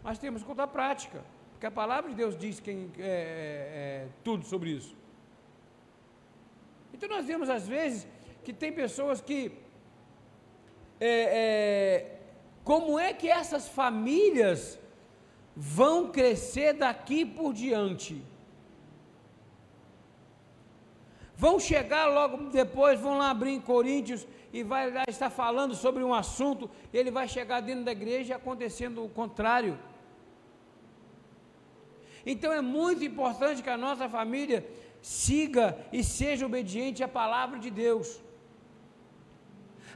mas 0.04 0.18
temos 0.18 0.44
contra 0.44 0.64
a 0.64 0.68
prática, 0.68 1.24
porque 1.50 1.66
a 1.66 1.70
palavra 1.70 2.10
de 2.10 2.16
Deus 2.16 2.38
diz 2.38 2.60
quem, 2.60 2.92
é, 2.96 3.02
é, 3.02 3.06
é, 3.06 4.08
tudo 4.22 4.44
sobre 4.44 4.70
isso. 4.70 4.99
Então 7.00 7.16
nós 7.16 7.24
vemos 7.24 7.48
às 7.48 7.66
vezes 7.66 8.06
que 8.44 8.52
tem 8.52 8.70
pessoas 8.70 9.22
que 9.22 9.38
é, 11.00 11.12
é, 11.42 12.18
como 12.62 12.98
é 12.98 13.14
que 13.14 13.26
essas 13.26 13.66
famílias 13.66 14.78
vão 15.56 16.10
crescer 16.12 16.74
daqui 16.74 17.24
por 17.24 17.54
diante? 17.54 18.22
Vão 21.34 21.58
chegar 21.58 22.04
logo 22.04 22.50
depois, 22.50 23.00
vão 23.00 23.16
lá 23.16 23.30
abrir 23.30 23.52
em 23.52 23.62
Coríntios 23.62 24.26
e 24.52 24.62
vai 24.62 24.90
lá 24.90 25.04
estar 25.08 25.30
falando 25.30 25.74
sobre 25.74 26.04
um 26.04 26.12
assunto, 26.12 26.70
ele 26.92 27.10
vai 27.10 27.26
chegar 27.26 27.60
dentro 27.62 27.84
da 27.84 27.92
igreja 27.92 28.36
acontecendo 28.36 29.02
o 29.02 29.08
contrário. 29.08 29.78
Então 32.26 32.52
é 32.52 32.60
muito 32.60 33.02
importante 33.02 33.62
que 33.62 33.70
a 33.70 33.78
nossa 33.78 34.06
família 34.06 34.68
siga 35.02 35.78
e 35.92 36.02
seja 36.04 36.46
obediente 36.46 37.02
à 37.02 37.08
palavra 37.08 37.58
de 37.58 37.70
Deus. 37.70 38.20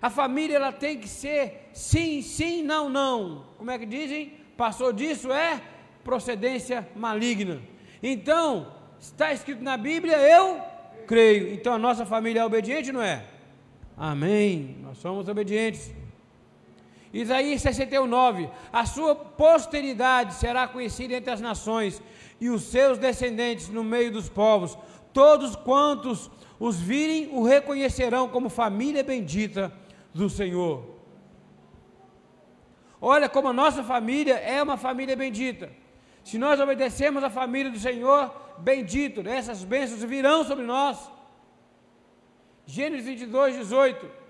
A 0.00 0.11
família 0.11 0.56
ela 0.56 0.73
tem 0.73 0.99
que 0.99 1.08
ser 1.08 1.70
sim, 1.73 2.20
sim, 2.20 2.62
não, 2.62 2.88
não. 2.88 3.46
Como 3.56 3.70
é 3.70 3.78
que 3.78 3.87
dizem? 3.87 4.34
Passou 4.56 4.92
disso 4.92 5.32
é 5.32 5.61
procedência 6.02 6.87
maligna. 6.94 7.61
Então, 8.02 8.73
está 9.00 9.32
escrito 9.32 9.62
na 9.62 9.76
Bíblia, 9.76 10.18
eu 10.18 10.61
creio. 11.06 11.54
Então 11.54 11.75
a 11.75 11.78
nossa 11.78 12.04
família 12.04 12.40
é 12.40 12.44
obediente, 12.44 12.92
não 12.92 13.02
é? 13.02 13.25
Amém. 13.96 14.76
Nós 14.82 14.99
somos 14.99 15.28
obedientes. 15.28 15.92
Isaías 17.14 17.62
61:9. 17.62 18.50
A 18.73 18.85
sua 18.85 19.14
posteridade 19.14 20.35
será 20.35 20.66
conhecida 20.66 21.14
entre 21.14 21.30
as 21.30 21.40
nações 21.40 22.02
e 22.40 22.50
os 22.50 22.62
seus 22.64 22.99
descendentes 22.99 23.68
no 23.68 23.85
meio 23.85 24.11
dos 24.11 24.28
povos. 24.28 24.76
Todos 25.12 25.54
quantos 25.54 26.28
os 26.59 26.76
virem 26.80 27.28
o 27.33 27.44
reconhecerão 27.44 28.28
como 28.28 28.49
família 28.49 29.04
bendita 29.04 29.73
do 30.12 30.28
Senhor. 30.28 30.92
Olha 33.00 33.28
como 33.28 33.49
a 33.49 33.52
nossa 33.52 33.85
família 33.85 34.35
é 34.35 34.61
uma 34.61 34.76
família 34.76 35.14
bendita. 35.14 35.71
Se 36.25 36.37
nós 36.37 36.59
obedecemos 36.59 37.23
a 37.23 37.30
família 37.30 37.71
do 37.71 37.78
Senhor, 37.78 38.35
bendito, 38.59 39.21
essas 39.28 39.62
bênçãos 39.62 40.02
virão 40.02 40.42
sobre 40.42 40.64
nós. 40.64 40.99
Gênesis 42.66 43.06
22, 43.06 43.56
18. 43.56 44.24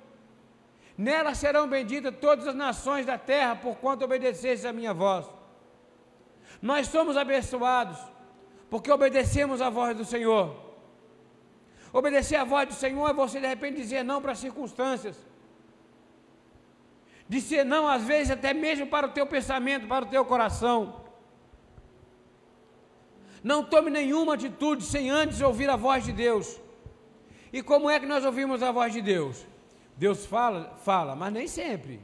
Nela 0.97 1.35
serão 1.35 1.69
benditas 1.69 2.15
todas 2.21 2.47
as 2.47 2.55
nações 2.55 3.05
da 3.05 3.19
terra, 3.19 3.57
por 3.57 3.77
quanto 3.77 4.05
a 4.05 4.73
minha 4.73 4.95
voz. 4.95 5.27
Nós 6.63 6.89
somos 6.89 7.17
abençoados, 7.17 7.99
porque 8.71 8.91
obedecemos 8.91 9.61
a 9.61 9.71
voz 9.71 9.97
do 9.97 10.05
Senhor. 10.05 10.55
Obedecer 11.93 12.37
a 12.37 12.45
voz 12.45 12.69
do 12.69 12.75
Senhor 12.75 13.09
é 13.09 13.13
você 13.13 13.41
de 13.41 13.47
repente 13.47 13.77
dizer 13.77 14.03
não 14.03 14.21
para 14.21 14.33
as 14.33 14.39
circunstâncias 14.39 15.17
Dizer 17.29 17.65
não, 17.65 17.89
às 17.89 18.05
vezes, 18.05 18.31
até 18.31 18.53
mesmo 18.53 18.87
para 18.87 19.07
o 19.07 19.11
teu 19.11 19.27
pensamento, 19.27 19.87
para 19.87 20.05
o 20.05 20.09
teu 20.09 20.25
coração. 20.25 21.03
Não 23.43 23.65
tome 23.65 23.91
nenhuma 23.91 24.35
atitude 24.35 24.85
sem 24.85 25.11
antes 25.11 25.41
ouvir 25.41 25.69
a 25.71 25.77
voz 25.77 26.05
de 26.05 26.13
Deus. 26.13 26.61
E 27.53 27.63
como 27.63 27.89
é 27.89 27.99
que 27.99 28.07
nós 28.07 28.25
ouvimos 28.25 28.63
a 28.63 28.73
voz 28.73 28.93
de 28.93 29.01
Deus? 29.01 29.47
Deus 29.97 30.27
fala, 30.27 30.77
fala, 30.79 31.15
mas 31.15 31.33
nem 31.33 31.47
sempre. 31.47 32.01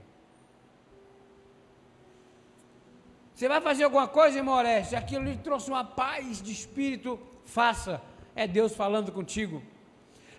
Você 3.34 3.48
vai 3.48 3.60
fazer 3.60 3.84
alguma 3.84 4.06
coisa, 4.06 4.38
irmão 4.38 4.54
Oreste, 4.54 4.94
aquilo 4.94 5.24
lhe 5.24 5.36
trouxe 5.36 5.70
uma 5.70 5.84
paz 5.84 6.42
de 6.42 6.52
espírito, 6.52 7.18
faça. 7.44 8.02
É 8.34 8.46
Deus 8.46 8.76
falando 8.76 9.10
contigo. 9.10 9.62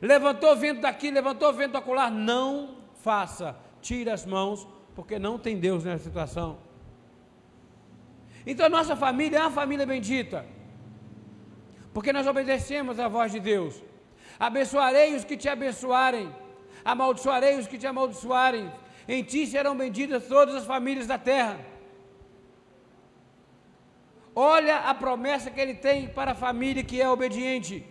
Levantou 0.02 0.56
vento 0.56 0.82
daqui, 0.82 1.12
levantou 1.12 1.52
vento 1.52 1.78
acolá, 1.78 2.10
não 2.10 2.78
faça 2.94 3.56
tira 3.82 4.14
as 4.14 4.26
mãos, 4.26 4.68
porque 4.96 5.18
não 5.18 5.38
tem 5.38 5.60
Deus 5.60 5.84
nessa 5.84 6.04
situação. 6.04 6.58
Então 8.46 8.66
a 8.66 8.70
nossa 8.70 8.96
família 8.96 9.40
é 9.40 9.42
uma 9.42 9.52
família 9.52 9.86
bendita, 9.86 10.46
porque 11.94 12.14
nós 12.14 12.28
obedecemos 12.28 13.00
a 13.00 13.08
voz 13.08 13.32
de 13.32 13.40
Deus. 13.40 13.82
Abençoarei 14.40 15.16
os 15.16 15.24
que 15.24 15.38
te 15.38 15.50
abençoarem, 15.50 16.34
amaldiçoarei 16.84 17.58
os 17.58 17.68
que 17.68 17.78
te 17.78 17.88
amaldiçoarem, 17.88 18.72
em 19.08 19.24
ti 19.24 19.46
serão 19.48 19.76
benditas 19.76 20.28
todas 20.28 20.56
as 20.56 20.66
famílias 20.66 21.08
da 21.08 21.18
terra. 21.18 21.60
Olha 24.36 24.78
a 24.78 24.94
promessa 24.94 25.52
que 25.52 25.60
ele 25.60 25.74
tem 25.74 26.08
para 26.08 26.32
a 26.32 26.36
família 26.36 26.84
que 26.84 27.02
é 27.02 27.10
obediente. 27.10 27.86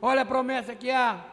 Olha 0.00 0.22
a 0.22 0.26
promessa 0.26 0.74
que 0.74 0.90
há 0.90 1.24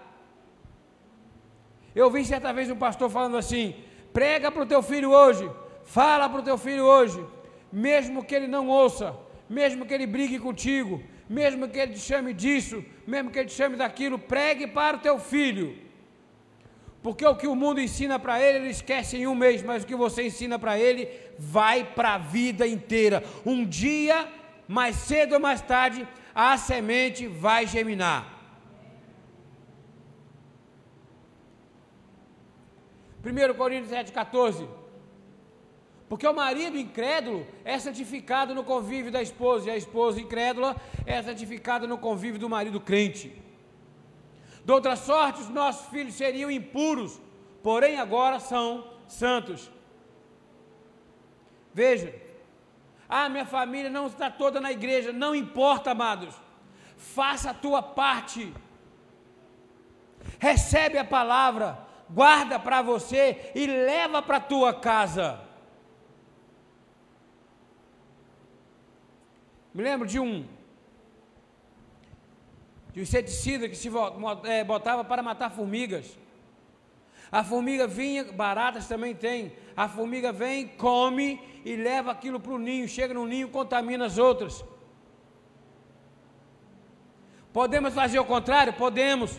eu 1.95 2.12
vi 2.12 2.26
certa 2.26 2.52
vez 2.52 2.69
um 2.69 2.76
pastor 2.76 3.10
falando 3.10 3.38
assim: 3.38 3.74
prega 4.12 4.52
para 4.52 4.63
o 4.63 4.65
teu 4.65 4.84
filho 4.84 5.12
hoje, 5.12 5.50
fala 5.84 6.28
para 6.30 6.41
o 6.41 6.43
teu 6.43 6.58
filho 6.58 6.84
hoje, 6.84 7.26
mesmo 7.71 8.24
que 8.24 8.36
ele 8.36 8.48
não 8.48 8.67
ouça, 8.67 9.15
mesmo 9.50 9.86
que 9.86 9.93
ele 9.93 10.06
brigue 10.06 10.38
contigo, 10.38 11.02
mesmo 11.30 11.68
que 11.68 11.80
ele 11.80 11.94
te 11.94 12.00
chame 12.00 12.34
disso, 12.34 12.84
mesmo 13.06 13.32
que 13.32 13.40
ele 13.40 13.50
te 13.50 13.56
chame 13.56 13.76
daquilo, 13.76 14.18
pregue 14.18 14.68
para 14.68 14.98
o 14.98 15.00
teu 15.00 15.20
filho. 15.20 15.78
Porque 17.02 17.26
o 17.26 17.36
que 17.36 17.48
o 17.48 17.56
mundo 17.56 17.80
ensina 17.80 18.18
para 18.18 18.42
ele, 18.42 18.60
ele 18.60 18.70
esquece 18.70 19.18
em 19.18 19.28
um 19.28 19.36
mês, 19.36 19.62
mas 19.62 19.84
o 19.84 19.88
que 19.88 19.96
você 19.96 20.24
ensina 20.24 20.58
para 20.58 20.80
ele 20.80 21.08
vai 21.38 21.84
para 21.84 22.16
a 22.16 22.18
vida 22.18 22.66
inteira. 22.68 23.24
Um 23.46 23.64
dia, 23.66 24.28
mais 24.68 24.96
cedo 24.96 25.34
ou 25.34 25.40
mais 25.40 25.62
tarde, 25.62 26.08
a 26.34 26.58
semente 26.58 27.28
vai 27.28 27.68
germinar. 27.68 28.36
1 33.24 33.54
Coríntios 33.56 33.92
7,14. 33.92 34.85
Porque 36.08 36.28
o 36.28 36.34
marido 36.34 36.78
incrédulo 36.78 37.48
é 37.63 37.80
santificado 37.80 38.54
no 38.54 38.63
convívio 38.63 39.12
da 39.12 39.22
esposa, 39.22 39.68
e 39.68 39.72
a 39.72 39.78
esposa 39.78 40.22
incrédula 40.22 40.76
é 41.06 41.22
santificada 41.22 41.88
no 41.88 41.98
convívio 41.98 42.39
do 42.39 42.50
marido 42.50 42.80
crente. 42.80 43.41
De 44.63 44.72
outra 44.72 44.96
sorte, 44.96 45.41
os 45.41 45.50
nossos 45.50 45.88
filhos 45.89 46.13
seriam 46.13 46.50
impuros, 46.50 47.20
porém 47.63 48.00
agora 48.00 48.39
são 48.39 48.88
santos. 49.08 49.72
Veja, 51.74 52.13
ah, 53.10 53.30
minha 53.30 53.46
família 53.46 53.89
não 53.89 54.08
está 54.08 54.30
toda 54.30 54.62
na 54.62 54.72
igreja, 54.72 55.12
não 55.12 55.36
importa, 55.36 55.91
amados, 55.91 56.34
faça 56.98 57.52
a 57.52 57.54
tua 57.54 57.82
parte, 57.84 58.54
recebe 60.39 60.98
a 60.98 61.04
palavra, 61.04 61.80
guarda 62.10 62.60
para 62.60 62.82
você 62.82 63.52
e 63.54 63.68
leva 63.68 64.22
para 64.22 64.38
a 64.38 64.41
tua 64.41 64.74
casa. 64.74 65.44
Me 69.76 69.84
lembro 69.84 70.08
de 70.08 70.18
um 70.18 70.46
de 72.94 73.02
um 73.02 73.04
inseticida 73.04 73.68
que 73.68 73.76
se 73.76 73.90
é, 74.46 74.64
botava 74.64 75.04
para 75.04 75.22
matar 75.22 75.52
formigas. 75.52 76.18
A 77.30 77.44
formiga 77.44 77.86
vinha, 77.86 78.24
baratas 78.24 78.88
também 78.88 79.14
tem. 79.14 79.52
A 79.76 79.90
formiga 79.90 80.32
vem, 80.32 80.70
come 80.70 81.42
e 81.66 81.76
leva 81.76 82.10
aquilo 82.12 82.40
para 82.40 82.54
o 82.54 82.58
ninho. 82.58 82.88
Chega 82.88 83.14
no 83.14 83.28
ninho, 83.28 83.50
contamina 83.50 84.06
as 84.06 84.18
outras. 84.18 84.64
Podemos 87.52 87.94
fazer 87.94 88.18
o 88.18 88.24
contrário? 88.24 88.72
Podemos 88.72 89.38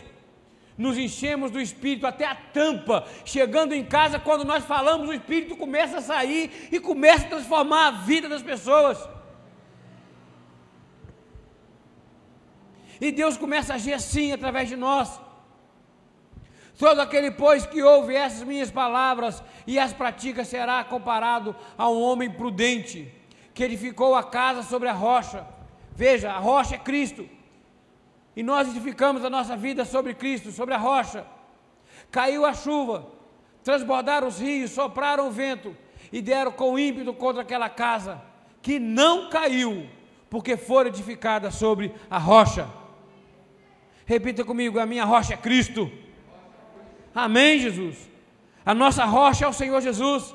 nos 0.77 0.95
enchemos 0.99 1.49
do 1.49 1.59
Espírito 1.59 2.05
até 2.05 2.25
a 2.25 2.35
tampa. 2.35 3.07
Chegando 3.25 3.73
em 3.73 3.83
casa, 3.83 4.19
quando 4.19 4.45
nós 4.45 4.63
falamos, 4.65 5.09
o 5.09 5.13
Espírito 5.13 5.57
começa 5.57 5.97
a 5.97 6.01
sair 6.01 6.69
e 6.71 6.79
começa 6.79 7.25
a 7.25 7.29
transformar 7.29 7.87
a 7.87 7.91
vida 7.91 8.29
das 8.29 8.43
pessoas. 8.43 9.16
E 12.99 13.11
Deus 13.11 13.37
começa 13.37 13.73
a 13.73 13.75
agir 13.75 13.93
assim 13.93 14.31
através 14.31 14.69
de 14.69 14.75
nós. 14.75 15.19
Todo 16.77 16.99
aquele, 16.99 17.31
pois, 17.31 17.65
que 17.65 17.81
ouve 17.81 18.15
essas 18.15 18.43
minhas 18.43 18.69
palavras 18.69 19.41
e 19.65 19.79
as 19.79 19.93
pratica 19.93 20.45
será 20.45 20.83
comparado 20.83 21.55
a 21.75 21.89
um 21.89 21.99
homem 22.01 22.29
prudente 22.29 23.11
que 23.53 23.63
edificou 23.63 24.13
a 24.13 24.23
casa 24.23 24.61
sobre 24.61 24.87
a 24.87 24.93
rocha. 24.93 25.45
Veja, 25.95 26.31
a 26.31 26.37
rocha 26.37 26.75
é 26.75 26.77
Cristo. 26.77 27.27
E 28.35 28.43
nós 28.43 28.69
edificamos 28.69 29.25
a 29.25 29.29
nossa 29.31 29.57
vida 29.57 29.83
sobre 29.83 30.13
Cristo, 30.13 30.51
sobre 30.51 30.75
a 30.75 30.77
rocha. 30.77 31.25
Caiu 32.11 32.45
a 32.45 32.53
chuva, 32.53 33.07
transbordaram 33.63 34.27
os 34.27 34.39
rios, 34.39 34.69
sopraram 34.69 35.27
o 35.27 35.31
vento 35.31 35.75
e 36.11 36.21
deram 36.21 36.51
com 36.51 36.77
ímpeto 36.77 37.11
contra 37.15 37.41
aquela 37.41 37.67
casa, 37.67 38.21
que 38.61 38.77
não 38.79 39.29
caiu, 39.29 39.89
porque 40.29 40.55
foi 40.55 40.87
edificada 40.87 41.49
sobre 41.49 41.91
a 42.07 42.19
rocha. 42.19 42.67
Repita 44.07 44.43
comigo: 44.43 44.79
a 44.79 44.85
minha 44.85 45.03
rocha 45.05 45.35
é 45.35 45.37
Cristo. 45.37 45.91
Amém, 47.13 47.59
Jesus. 47.59 48.09
A 48.65 48.73
nossa 48.73 49.05
rocha 49.05 49.45
é 49.45 49.47
o 49.47 49.53
Senhor 49.53 49.81
Jesus. 49.81 50.33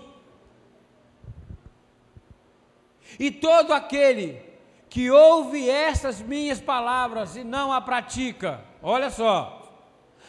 E 3.19 3.31
todo 3.31 3.73
aquele 3.73 4.41
que 4.89 5.11
ouve 5.11 5.69
essas 5.69 6.21
minhas 6.21 6.61
palavras 6.61 7.35
e 7.35 7.43
não 7.43 7.73
a 7.73 7.81
pratica, 7.81 8.63
olha 8.83 9.11
só, 9.11 9.62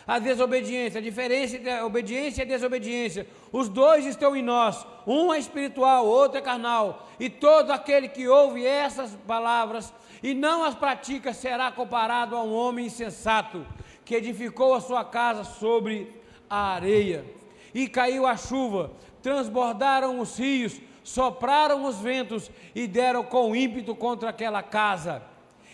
a 0.06 0.20
desobediência, 0.20 1.00
a 1.00 1.04
diferença 1.04 1.56
entre 1.56 1.72
a 1.72 1.86
obediência 1.86 2.42
e 2.42 2.46
a 2.46 2.48
desobediência, 2.48 3.28
os 3.52 3.70
dois 3.70 4.06
estão 4.06 4.36
em 4.36 4.42
nós, 4.42 4.86
um 5.08 5.34
é 5.34 5.40
espiritual, 5.40 6.06
outro 6.06 6.38
é 6.38 6.42
carnal, 6.42 7.08
e 7.20 7.30
todo 7.30 7.72
aquele 7.72 8.08
que 8.08 8.28
ouve 8.28 8.66
essas 8.66 9.16
palavras 9.28 9.94
e 10.24 10.34
não 10.34 10.64
as 10.64 10.74
pratica 10.74 11.34
será 11.34 11.70
comparado 11.70 12.36
a 12.36 12.44
um 12.44 12.54
homem 12.54 12.86
insensato 12.86 13.66
que 14.06 14.16
edificou 14.16 14.74
a 14.74 14.80
sua 14.82 15.04
casa 15.04 15.44
sobre 15.44 16.10
a 16.50 16.74
areia. 16.74 17.26
E 17.74 17.90
caiu 17.90 18.26
a 18.26 18.38
chuva, 18.38 18.92
transbordaram 19.22 20.20
os 20.20 20.38
rios, 20.38 20.80
sopraram 21.04 21.86
os 21.86 22.00
ventos 22.00 22.50
e 22.74 22.88
deram 22.88 23.24
com 23.24 23.54
ímpeto 23.54 23.94
contra 23.94 24.30
aquela 24.30 24.64
casa. 24.64 25.22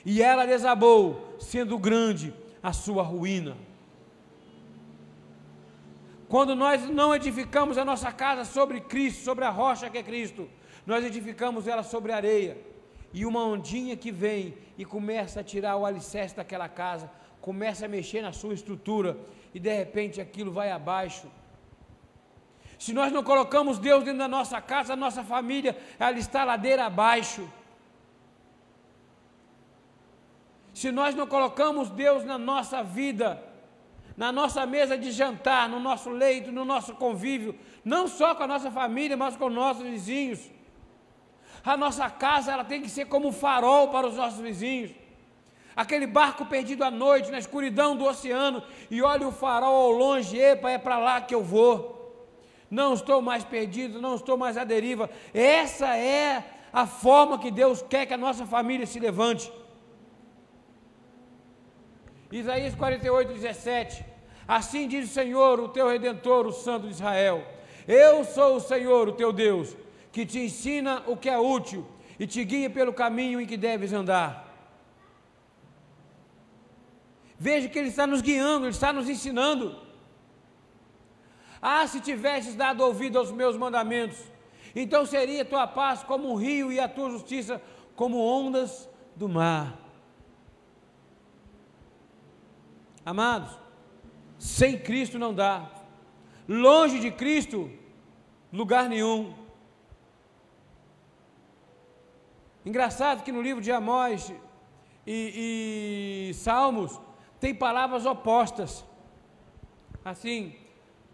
E 0.03 0.21
ela 0.21 0.45
desabou, 0.45 1.35
sendo 1.39 1.77
grande 1.77 2.33
a 2.63 2.73
sua 2.73 3.03
ruína. 3.03 3.55
Quando 6.29 6.55
nós 6.55 6.87
não 6.87 7.13
edificamos 7.13 7.75
a 7.79 7.83
nossa 7.83 8.11
casa 8.11 8.45
sobre 8.45 8.79
Cristo, 8.81 9.23
sobre 9.23 9.43
a 9.43 9.49
rocha 9.49 9.89
que 9.89 9.97
é 9.97 10.03
Cristo, 10.03 10.47
nós 10.85 11.03
edificamos 11.03 11.67
ela 11.67 11.81
sobre 11.81 12.11
areia. 12.11 12.55
E 13.11 13.25
uma 13.25 13.43
ondinha 13.43 13.97
que 13.97 14.11
vem 14.11 14.55
e 14.77 14.85
começa 14.85 15.39
a 15.39 15.43
tirar 15.43 15.75
o 15.75 15.87
alicerce 15.87 16.35
daquela 16.35 16.69
casa, 16.69 17.09
começa 17.41 17.85
a 17.85 17.89
mexer 17.89 18.21
na 18.21 18.31
sua 18.31 18.53
estrutura, 18.53 19.17
e 19.55 19.59
de 19.59 19.73
repente 19.75 20.21
aquilo 20.21 20.51
vai 20.51 20.69
abaixo. 20.69 21.27
Se 22.77 22.93
nós 22.93 23.11
não 23.11 23.23
colocamos 23.23 23.79
Deus 23.79 24.03
dentro 24.03 24.19
da 24.19 24.27
nossa 24.27 24.61
casa, 24.61 24.93
a 24.93 24.95
nossa 24.95 25.23
família, 25.23 25.75
ela 25.97 26.19
está 26.19 26.43
ladeira 26.43 26.85
abaixo. 26.85 27.49
Se 30.75 30.91
nós 30.91 31.15
não 31.15 31.25
colocamos 31.25 31.89
Deus 31.89 32.23
na 32.23 32.37
nossa 32.37 32.83
vida, 32.83 33.43
na 34.19 34.29
nossa 34.39 34.65
mesa 34.65 34.95
de 35.03 35.11
jantar, 35.19 35.67
no 35.67 35.79
nosso 35.79 36.09
leito, 36.09 36.51
no 36.51 36.63
nosso 36.63 36.93
convívio, 37.03 37.57
não 37.83 38.03
só 38.07 38.35
com 38.35 38.43
a 38.43 38.47
nossa 38.53 38.69
família, 38.69 39.15
mas 39.17 39.35
com 39.35 39.47
os 39.47 39.53
nossos 39.53 39.83
vizinhos. 39.83 40.41
A 41.63 41.75
nossa 41.75 42.07
casa 42.09 42.51
ela 42.51 42.65
tem 42.65 42.81
que 42.81 42.89
ser 42.89 43.05
como 43.05 43.29
um 43.29 43.31
farol 43.31 43.87
para 43.87 44.05
os 44.05 44.15
nossos 44.15 44.39
vizinhos. 44.39 44.91
Aquele 45.75 46.05
barco 46.05 46.45
perdido 46.45 46.83
à 46.83 46.91
noite, 46.91 47.31
na 47.31 47.39
escuridão 47.39 47.95
do 47.95 48.05
oceano, 48.05 48.61
e 48.91 49.01
olha 49.01 49.25
o 49.27 49.31
farol 49.31 49.83
ao 49.85 49.91
longe, 49.91 50.37
epa, 50.37 50.69
é 50.69 50.77
para 50.77 50.97
lá 50.97 51.21
que 51.21 51.33
eu 51.33 51.43
vou 51.43 51.97
não 52.69 52.93
estou 52.93 53.19
mais 53.19 53.43
perdido, 53.43 53.99
não 53.99 54.15
estou 54.15 54.37
mais 54.37 54.55
à 54.55 54.63
deriva. 54.63 55.09
Essa 55.33 55.97
é 55.97 56.43
a 56.71 56.85
forma 56.85 57.39
que 57.39 57.49
Deus 57.49 57.81
quer 57.81 58.05
que 58.05 58.13
a 58.13 58.17
nossa 58.17 58.45
família 58.45 58.85
se 58.85 58.99
levante. 58.99 59.51
Isaías 62.31 62.75
48, 62.75 63.33
17. 63.33 64.08
Assim 64.49 64.87
diz 64.87 65.07
o 65.07 65.13
Senhor, 65.13 65.59
o 65.59 65.69
teu 65.69 65.87
redentor, 65.87 66.47
o 66.47 66.51
Santo 66.51 66.87
de 66.87 66.93
Israel: 66.93 67.45
Eu 67.87 68.25
sou 68.25 68.55
o 68.55 68.59
Senhor, 68.59 69.07
o 69.07 69.11
teu 69.11 69.31
Deus, 69.31 69.77
que 70.11 70.25
te 70.25 70.39
ensina 70.39 71.03
o 71.05 71.15
que 71.15 71.29
é 71.29 71.37
útil 71.37 71.85
e 72.19 72.25
te 72.25 72.43
guia 72.43 72.67
pelo 72.67 72.91
caminho 72.91 73.39
em 73.39 73.45
que 73.45 73.55
deves 73.55 73.93
andar. 73.93 74.51
Veja 77.37 77.69
que 77.69 77.77
Ele 77.77 77.89
está 77.89 78.07
nos 78.07 78.21
guiando, 78.21 78.65
Ele 78.65 78.73
está 78.73 78.91
nos 78.91 79.07
ensinando. 79.07 79.79
Ah, 81.61 81.85
se 81.85 82.01
tivesses 82.01 82.55
dado 82.55 82.83
ouvido 82.83 83.19
aos 83.19 83.31
meus 83.31 83.55
mandamentos, 83.55 84.17
então 84.75 85.05
seria 85.05 85.45
tua 85.45 85.67
paz 85.67 86.01
como 86.01 86.27
um 86.27 86.35
rio 86.35 86.71
e 86.71 86.79
a 86.79 86.89
tua 86.89 87.11
justiça 87.11 87.61
como 87.95 88.17
ondas 88.17 88.89
do 89.15 89.29
mar. 89.29 89.77
Amados, 93.05 93.58
sem 94.39 94.79
Cristo 94.79 95.19
não 95.19 95.33
dá. 95.33 95.69
Longe 96.47 96.99
de 96.99 97.11
Cristo, 97.11 97.69
lugar 98.51 98.89
nenhum. 98.89 99.35
Engraçado 102.65 103.23
que 103.23 103.31
no 103.31 103.41
livro 103.41 103.61
de 103.61 103.71
Amós 103.71 104.33
e, 105.05 106.29
e 106.29 106.33
Salmos 106.33 106.99
tem 107.39 107.53
palavras 107.53 108.05
opostas. 108.05 108.85
Assim, 110.03 110.55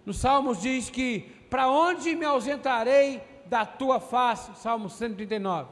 nos 0.05 0.17
Salmos 0.17 0.61
diz 0.61 0.89
que: 0.89 1.21
Para 1.49 1.67
onde 1.67 2.15
me 2.15 2.25
ausentarei 2.25 3.21
da 3.47 3.65
tua 3.65 3.99
face? 3.99 4.55
Salmo 4.55 4.89
139. 4.89 5.69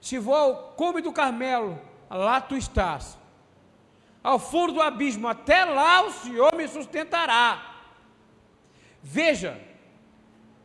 Se 0.00 0.18
vou 0.18 0.34
ao 0.34 0.56
cume 0.72 1.02
do 1.02 1.12
Carmelo, 1.12 1.78
lá 2.08 2.40
tu 2.40 2.56
estás. 2.56 3.18
Ao 4.22 4.38
fundo 4.38 4.74
do 4.74 4.82
abismo, 4.82 5.28
até 5.28 5.64
lá 5.64 6.02
o 6.02 6.10
Senhor 6.10 6.54
me 6.54 6.68
sustentará. 6.68 7.76
Veja, 9.02 9.58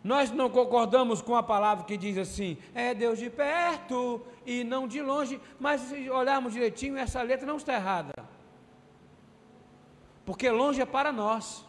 nós 0.04 0.30
não 0.30 0.50
concordamos 0.50 1.22
com 1.22 1.36
a 1.36 1.42
palavra 1.42 1.86
que 1.86 1.98
diz 1.98 2.18
assim: 2.18 2.58
é 2.74 2.94
Deus 2.94 3.18
de 3.18 3.30
perto 3.30 4.26
e 4.46 4.64
não 4.64 4.88
de 4.88 5.02
longe, 5.02 5.42
mas 5.60 5.82
se 5.82 6.10
olharmos 6.10 6.54
direitinho, 6.54 6.98
essa 6.98 7.22
letra 7.22 7.48
não 7.48 7.58
está 7.58 7.74
errada. 7.74 8.14
Porque 10.26 10.50
longe 10.50 10.82
é 10.82 10.86
para 10.86 11.12
nós. 11.12 11.66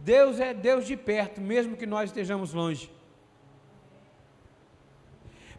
Deus 0.00 0.40
é 0.40 0.54
Deus 0.54 0.86
de 0.86 0.96
perto, 0.96 1.40
mesmo 1.40 1.76
que 1.76 1.86
nós 1.86 2.10
estejamos 2.10 2.52
longe. 2.52 2.90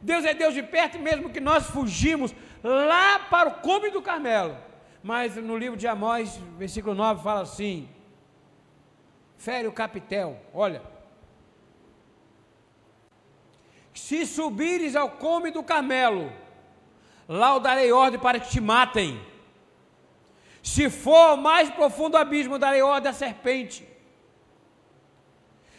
Deus 0.02 0.26
é 0.26 0.34
Deus 0.34 0.54
de 0.54 0.62
perto, 0.62 1.00
mesmo 1.00 1.30
que 1.30 1.40
nós 1.40 1.68
fugimos 1.68 2.34
lá 2.64 3.20
para 3.20 3.50
o 3.50 3.56
cume 3.56 3.90
do 3.92 4.02
Carmelo. 4.02 4.56
Mas 5.10 5.36
no 5.36 5.56
livro 5.56 5.78
de 5.78 5.88
Amós, 5.88 6.36
versículo 6.58 6.96
9, 6.96 7.22
fala 7.22 7.42
assim: 7.42 7.88
fere 9.38 9.68
o 9.68 9.72
capitel, 9.72 10.42
olha. 10.52 10.82
Se 13.94 14.26
subires 14.26 14.96
ao 14.96 15.12
cume 15.12 15.52
do 15.52 15.62
Carmelo, 15.62 16.34
lá 17.30 17.54
eu 17.54 17.60
darei 17.60 17.92
ordem 17.92 18.20
para 18.20 18.40
que 18.40 18.50
te 18.50 18.60
matem. 18.60 19.22
Se 20.64 20.90
for 20.90 21.26
ao 21.34 21.38
mais 21.38 21.70
profundo 21.70 22.18
abismo, 22.18 22.58
darei 22.58 22.82
ordem 22.82 23.12
à 23.12 23.14
serpente. 23.14 23.88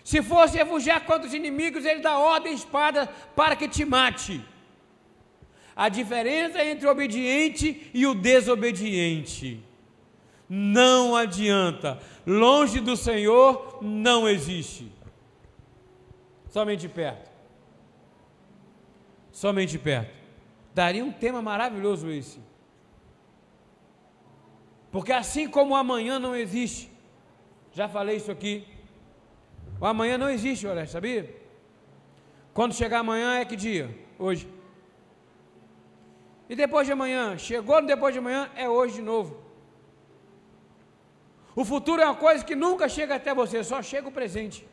Se 0.05 0.23
fosse 0.23 0.57
refugiar 0.57 1.05
contra 1.05 1.27
os 1.27 1.35
inimigos, 1.35 1.85
ele 1.85 1.99
dá 1.99 2.17
ordem 2.17 2.55
espada 2.55 3.09
para 3.35 3.57
que 3.57 3.67
te 3.67 3.85
mate. 3.85 4.41
A 5.77 5.91
diferença 5.91 6.65
entre 6.65 6.87
o 6.87 6.91
obediente 6.91 7.91
e 7.93 8.07
o 8.07 8.15
desobediente. 8.15 9.63
Não 10.49 11.15
adianta. 11.15 12.01
Longe 12.27 12.81
do 12.81 12.97
Senhor 12.97 13.79
não 13.83 14.27
existe. 14.27 14.91
Somente 16.49 16.89
perto. 16.89 17.31
Somente 19.31 19.79
perto. 19.79 20.15
Daria 20.75 21.05
um 21.05 21.13
tema 21.13 21.43
maravilhoso 21.43 22.11
esse. 22.11 22.41
Porque 24.91 25.13
assim 25.13 25.47
como 25.47 25.75
o 25.75 25.77
amanhã 25.77 26.19
não 26.19 26.35
existe, 26.35 26.91
já 27.75 27.87
falei 27.87 28.17
isso 28.17 28.33
aqui, 28.33 28.67
o 29.79 29.85
amanhã 29.85 30.17
não 30.17 30.31
existe, 30.31 30.67
olha, 30.67 30.87
sabia? 30.87 31.35
Quando 32.55 32.75
chegar 32.75 33.01
amanhã 33.01 33.39
é 33.39 33.45
que 33.45 33.57
dia? 33.57 33.95
Hoje. 34.19 34.56
E 36.49 36.55
depois 36.55 36.87
de 36.87 36.93
amanhã? 36.93 37.37
Chegou 37.37 37.81
no 37.81 37.87
depois 37.87 38.13
de 38.13 38.19
amanhã, 38.19 38.51
é 38.55 38.69
hoje 38.69 38.95
de 38.95 39.03
novo. 39.03 39.45
O 41.55 41.65
futuro 41.65 42.03
é 42.03 42.05
uma 42.05 42.15
coisa 42.15 42.45
que 42.45 42.55
nunca 42.55 42.89
chega 42.89 43.15
até 43.17 43.35
você, 43.35 43.65
só 43.65 43.83
chega 43.83 44.09
o 44.09 44.13
presente. 44.13 44.69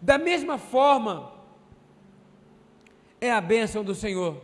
Da 0.00 0.16
mesma 0.16 0.56
forma, 0.56 1.32
é 3.20 3.30
a 3.30 3.40
bênção 3.40 3.84
do 3.84 3.94
Senhor. 3.94 4.40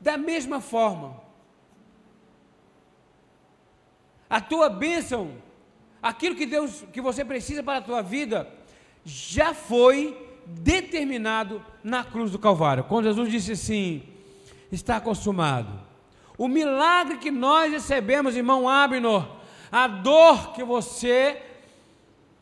Da 0.00 0.16
mesma 0.16 0.60
forma, 0.60 1.20
a 4.28 4.40
tua 4.40 4.68
bênção, 4.70 5.36
aquilo 6.02 6.36
que 6.36 6.46
Deus, 6.46 6.82
que 6.92 7.00
você 7.00 7.24
precisa 7.24 7.62
para 7.62 7.78
a 7.78 7.82
tua 7.82 8.02
vida, 8.02 8.50
já 9.04 9.52
foi 9.52 10.16
determinado 10.46 11.62
na 11.82 12.02
cruz 12.04 12.30
do 12.30 12.38
Calvário. 12.38 12.84
Quando 12.84 13.06
Jesus 13.06 13.30
disse 13.30 13.52
assim: 13.52 14.02
está 14.72 15.00
consumado. 15.00 15.68
O 16.36 16.48
milagre 16.48 17.18
que 17.18 17.30
nós 17.30 17.72
recebemos, 17.72 18.36
irmão 18.36 18.68
Abner, 18.68 19.24
a 19.70 19.86
dor 19.86 20.52
que 20.52 20.64
você, 20.64 21.40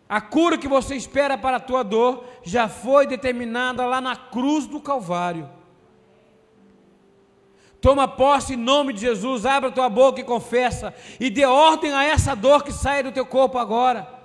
a 0.09 0.21
cura 0.21 0.57
que 0.57 0.69
você 0.69 0.95
espera 0.95 1.37
para 1.37 1.59
a 1.59 1.61
tua 1.61 1.83
dor, 1.83 2.25
já 2.43 2.69
foi 2.69 3.07
determinada 3.07 3.85
lá 3.85 4.01
na 4.01 4.17
cruz 4.17 4.67
do 4.67 4.81
Calvário. 4.81 5.49
Toma 7.83 8.07
posse 8.07 8.55
em 8.55 8.57
nome 8.57 8.93
de 8.93 9.01
Jesus, 9.01 9.45
abre 9.45 9.69
a 9.69 9.73
tua 9.73 9.89
boca 9.89 10.21
e 10.21 10.25
confessa, 10.25 10.95
e 11.19 11.29
dê 11.29 11.45
ordem 11.45 11.93
a 11.93 12.05
essa 12.05 12.35
dor 12.35 12.63
que 12.63 12.73
sai 12.73 13.03
do 13.03 13.13
teu 13.13 13.27
corpo 13.27 13.59
agora. 13.59 14.22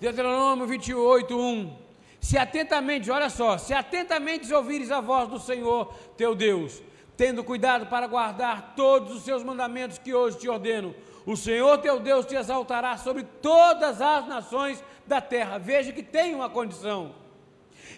Deuteronômio 0.00 0.66
28, 0.66 1.38
1. 1.38 1.76
Se 2.20 2.36
atentamente, 2.36 3.10
olha 3.10 3.30
só, 3.30 3.56
se 3.56 3.72
atentamente 3.72 4.52
ouvires 4.52 4.90
a 4.90 5.00
voz 5.00 5.28
do 5.28 5.38
Senhor 5.38 5.94
teu 6.16 6.34
Deus, 6.34 6.82
tendo 7.16 7.44
cuidado 7.44 7.86
para 7.86 8.06
guardar 8.06 8.74
todos 8.74 9.14
os 9.14 9.22
seus 9.22 9.42
mandamentos 9.42 9.98
que 9.98 10.12
hoje 10.12 10.38
te 10.38 10.48
ordeno, 10.48 10.94
o 11.24 11.36
Senhor 11.36 11.78
teu 11.78 11.98
Deus 11.98 12.26
te 12.26 12.34
exaltará 12.34 12.96
sobre 12.96 13.22
todas 13.22 14.00
as 14.00 14.26
nações 14.26 14.82
da 15.06 15.20
terra. 15.20 15.58
Veja 15.58 15.92
que 15.92 16.02
tem 16.02 16.34
uma 16.34 16.50
condição. 16.50 17.14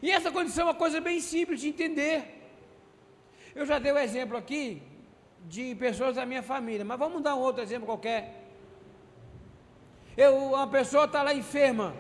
E 0.03 0.11
essa 0.11 0.31
condição 0.31 0.63
é 0.63 0.71
uma 0.71 0.75
coisa 0.75 1.01
bem 1.01 1.21
simples 1.21 1.61
de 1.61 1.69
entender. 1.69 2.51
Eu 3.55 3.67
já 3.67 3.79
dei 3.79 3.93
o 3.93 3.97
um 3.97 3.99
exemplo 3.99 4.37
aqui 4.37 4.83
de 5.47 5.75
pessoas 5.75 6.17
da 6.17 6.25
minha 6.25 6.43
família, 6.43 6.85
mas 6.85 6.99
vamos 6.99 7.23
dar 7.23 7.35
um 7.35 7.41
outro 7.41 7.63
exemplo 7.63 7.87
qualquer. 7.87 8.38
Eu, 10.25 10.37
uma 10.37 10.67
pessoa 10.67 11.05
está 11.05 11.23
lá 11.23 11.33
enferma. 11.33 11.95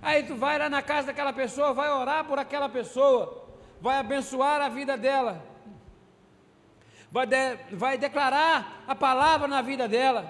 Aí 0.00 0.22
tu 0.22 0.34
vai 0.34 0.58
lá 0.58 0.66
na 0.70 0.80
casa 0.80 1.08
daquela 1.08 1.30
pessoa, 1.30 1.74
vai 1.74 1.90
orar 1.90 2.24
por 2.24 2.38
aquela 2.38 2.70
pessoa, 2.70 3.46
vai 3.82 3.98
abençoar 3.98 4.62
a 4.62 4.70
vida 4.70 4.96
dela, 4.96 5.44
vai, 7.12 7.26
de, 7.26 7.56
vai 7.72 7.98
declarar 7.98 8.82
a 8.86 8.94
palavra 8.94 9.46
na 9.46 9.60
vida 9.60 9.86
dela, 9.86 10.22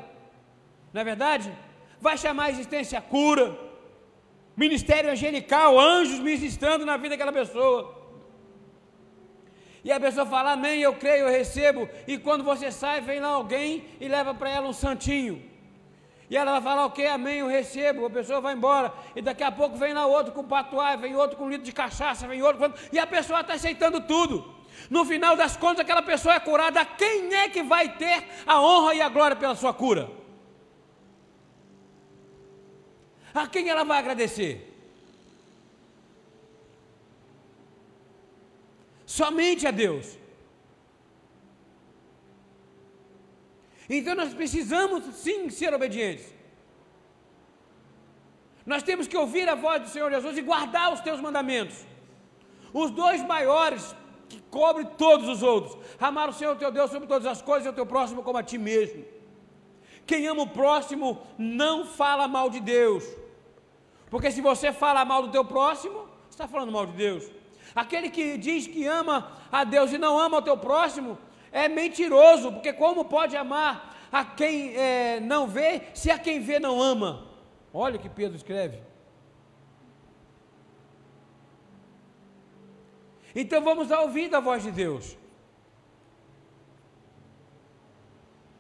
não 0.93 1.03
é 1.03 1.05
verdade? 1.05 1.53
Vai 2.01 2.19
chamar 2.19 2.47
a 2.47 2.51
existência 2.51 2.99
a 2.99 3.03
cura, 3.03 3.57
ministério 4.57 5.13
angelical, 5.13 5.79
anjos 5.79 6.19
ministrando 6.19 6.85
na 6.85 6.97
vida 6.97 7.11
daquela 7.11 7.33
pessoa. 7.33 7.95
E 9.85 9.93
a 9.93 10.01
pessoa 10.01 10.27
fala, 10.27 10.55
amém, 10.55 10.81
eu 10.81 10.95
creio, 10.95 11.27
eu 11.27 11.31
recebo. 11.31 11.89
E 12.09 12.19
quando 12.19 12.43
você 12.43 12.73
sai, 12.73 13.01
vem 13.01 13.21
lá 13.21 13.29
alguém 13.29 13.85
e 14.01 14.09
leva 14.09 14.35
para 14.35 14.51
ela 14.51 14.67
um 14.67 14.73
santinho. 14.73 15.55
E 16.29 16.37
ela 16.37 16.53
vai 16.53 16.63
falar, 16.63 16.87
ok, 16.87 17.07
amém, 17.07 17.39
eu 17.39 17.47
recebo, 17.47 18.07
a 18.07 18.11
pessoa 18.11 18.41
vai 18.41 18.55
embora. 18.55 18.93
E 19.15 19.23
daqui 19.23 19.45
a 19.45 19.53
pouco 19.53 19.77
vem 19.77 19.95
lá 19.95 20.07
outro 20.07 20.33
com 20.33 20.43
patuá, 20.43 20.97
vem 20.97 21.15
outro 21.15 21.37
com 21.37 21.49
litro 21.49 21.65
de 21.65 21.73
cachaça, 21.73 22.27
vem 22.27 22.43
outro. 22.43 22.73
E 22.93 22.99
a 22.99 23.07
pessoa 23.07 23.41
está 23.41 23.55
aceitando 23.55 24.01
tudo. 24.01 24.55
No 24.91 25.05
final 25.05 25.37
das 25.37 25.57
contas, 25.57 25.81
aquela 25.81 26.03
pessoa 26.03 26.35
é 26.35 26.41
curada. 26.41 26.85
Quem 26.85 27.33
é 27.33 27.49
que 27.49 27.63
vai 27.63 27.97
ter 27.97 28.25
a 28.47 28.61
honra 28.61 28.95
e 28.95 29.01
a 29.01 29.09
glória 29.09 29.37
pela 29.37 29.55
sua 29.55 29.73
cura? 29.73 30.11
A 33.33 33.47
quem 33.47 33.69
ela 33.69 33.85
vai 33.85 33.99
agradecer? 33.99 34.73
Somente 39.05 39.67
a 39.67 39.71
Deus. 39.71 40.19
Então 43.89 44.15
nós 44.15 44.35
precisamos 44.35 45.05
sim 45.17 45.49
ser 45.51 45.73
obedientes. 45.73 46.35
Nós 48.65 48.83
temos 48.83 49.07
que 49.07 49.17
ouvir 49.17 49.49
a 49.49 49.55
voz 49.55 49.83
do 49.83 49.89
Senhor 49.89 50.11
Jesus 50.11 50.37
e 50.37 50.43
guardar 50.43 50.93
os 50.93 51.01
teus 51.01 51.21
mandamentos. 51.21 51.85
Os 52.73 52.91
dois 52.91 53.23
maiores 53.23 53.95
que 54.29 54.41
cobrem 54.51 54.87
todos 54.99 55.29
os 55.29 55.43
outros. 55.43 55.79
Amar 56.01 56.29
o 56.29 56.33
Senhor 56.33 56.57
teu 56.57 56.73
Deus 56.73 56.91
sobre 56.91 57.07
todas 57.07 57.27
as 57.27 57.41
coisas 57.41 57.67
e 57.67 57.69
o 57.69 57.73
teu 57.73 57.87
próximo 57.87 58.25
como 58.25 58.39
a 58.39 58.43
ti 58.43 58.59
mesmo. 58.59 59.05
Quem 60.05 60.27
ama 60.27 60.43
o 60.43 60.49
próximo 60.49 61.23
não 61.39 61.85
fala 61.87 62.27
mal 62.27 62.51
de 62.51 62.61
Deus. 62.61 63.05
Porque 64.11 64.31
se 64.31 64.41
você 64.41 64.73
fala 64.73 65.05
mal 65.05 65.23
do 65.23 65.31
teu 65.31 65.45
próximo, 65.45 66.09
está 66.29 66.49
falando 66.49 66.73
mal 66.73 66.87
de 66.87 66.93
Deus. 66.93 67.31
Aquele 67.75 68.11
que 68.11 68.39
diz 68.39 68.67
que 68.67 68.85
ama 68.87 69.33
a 69.51 69.65
Deus 69.65 69.93
e 69.93 69.99
não 69.99 70.19
ama 70.19 70.39
o 70.39 70.43
teu 70.43 70.57
próximo, 70.57 71.19
é 71.57 71.69
mentiroso, 71.69 72.53
porque 72.53 72.73
como 72.75 73.03
pode 73.07 73.35
amar 73.35 73.97
a 74.13 74.23
quem 74.23 74.77
é, 74.77 75.21
não 75.21 75.47
vê, 75.47 75.85
se 75.95 76.11
a 76.11 76.19
quem 76.19 76.39
vê 76.39 76.59
não 76.59 76.83
ama? 76.83 77.11
Olha 77.73 77.97
o 77.97 77.99
que 77.99 78.11
Pedro 78.11 78.37
escreve. 78.37 78.79
Então 83.35 83.63
vamos 83.63 83.89
dar 83.89 84.03
ouvido 84.03 84.35
à 84.37 84.41
voz 84.41 84.65
de 84.65 84.71
Deus. 84.71 85.17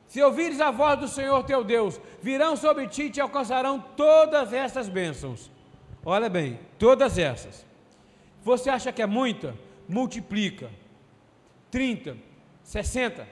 Se 0.06 0.22
ouvires 0.22 0.58
a 0.62 0.70
voz 0.70 0.98
do 0.98 1.08
Senhor 1.08 1.44
teu 1.44 1.62
Deus, 1.62 2.00
virão 2.22 2.56
sobre 2.56 2.88
ti 2.88 3.04
e 3.04 3.10
te 3.10 3.20
alcançarão 3.20 3.78
todas 3.94 4.54
essas 4.54 4.88
bênçãos. 4.88 5.50
Olha 6.02 6.30
bem, 6.30 6.58
todas 6.78 7.18
essas. 7.18 7.66
Você 8.42 8.70
acha 8.70 8.90
que 8.90 9.02
é 9.02 9.06
muita? 9.06 9.54
Multiplica. 9.86 10.70
30, 11.70 12.16
60, 12.66 13.28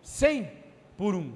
100 0.00 0.50
por 0.96 1.14
um. 1.14 1.34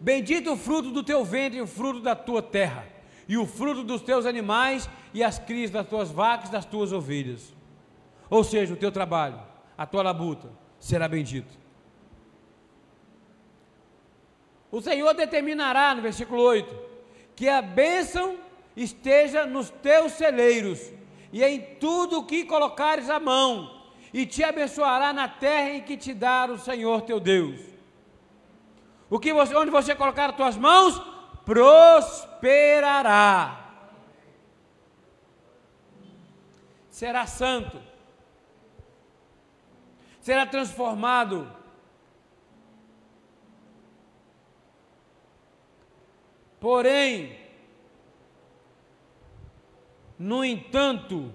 Bendito 0.00 0.52
o 0.52 0.56
fruto 0.56 0.92
do 0.92 1.02
teu 1.02 1.24
ventre 1.24 1.60
o 1.60 1.66
fruto 1.66 2.00
da 2.00 2.14
tua 2.14 2.40
terra, 2.40 2.86
e 3.26 3.36
o 3.36 3.44
fruto 3.44 3.82
dos 3.82 4.02
teus 4.02 4.24
animais 4.24 4.88
e 5.12 5.24
as 5.24 5.36
crias 5.36 5.72
das 5.72 5.88
tuas 5.88 6.12
vacas 6.12 6.48
das 6.48 6.64
tuas 6.64 6.92
ovelhas. 6.92 7.52
Ou 8.30 8.44
seja, 8.44 8.72
o 8.72 8.76
teu 8.76 8.92
trabalho, 8.92 9.40
a 9.76 9.84
tua 9.84 10.02
labuta 10.02 10.48
será 10.78 11.08
bendito. 11.08 11.58
O 14.70 14.80
Senhor 14.80 15.12
determinará, 15.12 15.92
no 15.92 16.02
versículo 16.02 16.40
8, 16.40 16.72
que 17.34 17.48
a 17.48 17.60
bênção 17.60 18.38
esteja 18.76 19.44
nos 19.44 19.70
teus 19.70 20.12
celeiros 20.12 20.92
e 21.32 21.42
em 21.42 21.60
tudo 21.80 22.20
o 22.20 22.26
que 22.26 22.44
colocares 22.44 23.10
a 23.10 23.18
mão, 23.18 23.75
e 24.16 24.24
te 24.24 24.42
abençoará 24.42 25.12
na 25.12 25.28
terra 25.28 25.72
em 25.72 25.82
que 25.82 25.94
te 25.94 26.14
dar 26.14 26.50
o 26.50 26.58
Senhor 26.58 27.02
teu 27.02 27.20
Deus. 27.20 27.60
O 29.10 29.18
que 29.18 29.30
você, 29.30 29.54
onde 29.54 29.70
você 29.70 29.94
colocar 29.94 30.30
as 30.30 30.36
tuas 30.36 30.56
mãos, 30.56 30.98
prosperará. 31.44 33.12
Será 36.88 37.26
santo. 37.26 37.78
Será 40.22 40.46
transformado. 40.46 41.54
Porém, 46.58 47.38
no 50.18 50.42
entanto, 50.42 51.30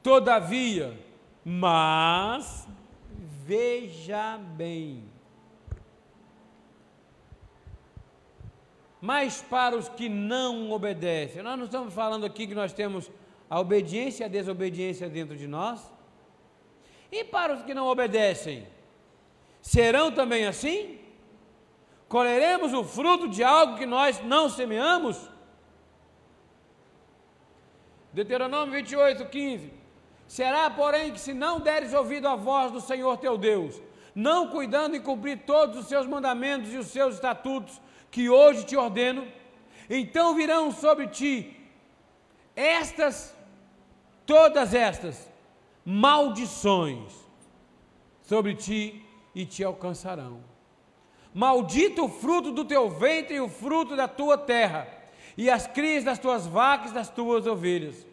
todavia, 0.00 1.03
mas, 1.44 2.66
veja 3.44 4.38
bem, 4.38 5.04
mas 9.00 9.42
para 9.42 9.76
os 9.76 9.86
que 9.86 10.08
não 10.08 10.72
obedecem, 10.72 11.42
nós 11.42 11.58
não 11.58 11.66
estamos 11.66 11.92
falando 11.92 12.24
aqui 12.24 12.46
que 12.46 12.54
nós 12.54 12.72
temos 12.72 13.10
a 13.50 13.60
obediência 13.60 14.24
e 14.24 14.26
a 14.26 14.28
desobediência 14.28 15.10
dentro 15.10 15.36
de 15.36 15.46
nós? 15.46 15.92
E 17.12 17.22
para 17.22 17.54
os 17.54 17.62
que 17.62 17.74
não 17.74 17.86
obedecem, 17.86 18.66
serão 19.60 20.10
também 20.10 20.46
assim? 20.46 20.98
Colheremos 22.08 22.72
o 22.72 22.82
fruto 22.82 23.28
de 23.28 23.44
algo 23.44 23.76
que 23.76 23.84
nós 23.84 24.22
não 24.22 24.48
semeamos? 24.48 25.28
Deuteronômio 28.10 28.72
28, 28.72 29.26
15. 29.26 29.83
Será, 30.26 30.70
porém, 30.70 31.12
que 31.12 31.20
se 31.20 31.34
não 31.34 31.60
deres 31.60 31.92
ouvido 31.92 32.28
à 32.28 32.34
voz 32.34 32.72
do 32.72 32.80
Senhor 32.80 33.16
teu 33.18 33.36
Deus, 33.36 33.80
não 34.14 34.48
cuidando 34.48 34.96
em 34.96 35.00
cumprir 35.00 35.40
todos 35.44 35.78
os 35.78 35.86
seus 35.86 36.06
mandamentos 36.06 36.72
e 36.72 36.76
os 36.76 36.86
seus 36.86 37.16
estatutos 37.16 37.80
que 38.10 38.30
hoje 38.30 38.64
te 38.64 38.76
ordeno, 38.76 39.26
então 39.88 40.34
virão 40.34 40.70
sobre 40.70 41.08
ti 41.08 41.56
estas, 42.56 43.34
todas 44.24 44.72
estas 44.72 45.28
maldições 45.84 47.12
sobre 48.22 48.54
ti 48.54 49.04
e 49.34 49.44
te 49.44 49.62
alcançarão. 49.62 50.40
Maldito 51.34 52.04
o 52.04 52.08
fruto 52.08 52.52
do 52.52 52.64
teu 52.64 52.88
ventre 52.88 53.36
e 53.36 53.40
o 53.40 53.48
fruto 53.48 53.96
da 53.96 54.06
tua 54.06 54.38
terra, 54.38 54.88
e 55.36 55.50
as 55.50 55.66
crias 55.66 56.04
das 56.04 56.18
tuas 56.18 56.46
vacas 56.46 56.92
e 56.92 56.94
das 56.94 57.10
tuas 57.10 57.46
ovelhas 57.46 58.06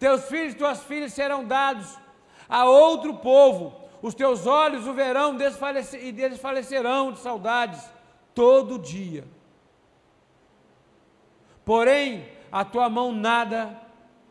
Teus 0.00 0.24
filhos 0.24 0.54
e 0.54 0.56
tuas 0.56 0.82
filhas 0.82 1.12
serão 1.12 1.44
dados 1.44 1.98
a 2.48 2.64
outro 2.64 3.18
povo. 3.18 3.76
Os 4.00 4.14
teus 4.14 4.46
olhos 4.46 4.86
o 4.86 4.94
verão 4.94 5.36
desfalecer, 5.36 6.02
e 6.02 6.10
desfalecerão 6.10 7.12
de 7.12 7.18
saudades 7.18 7.84
todo 8.34 8.78
dia. 8.78 9.24
Porém, 11.66 12.26
a 12.50 12.64
tua 12.64 12.88
mão 12.88 13.12
nada 13.12 13.78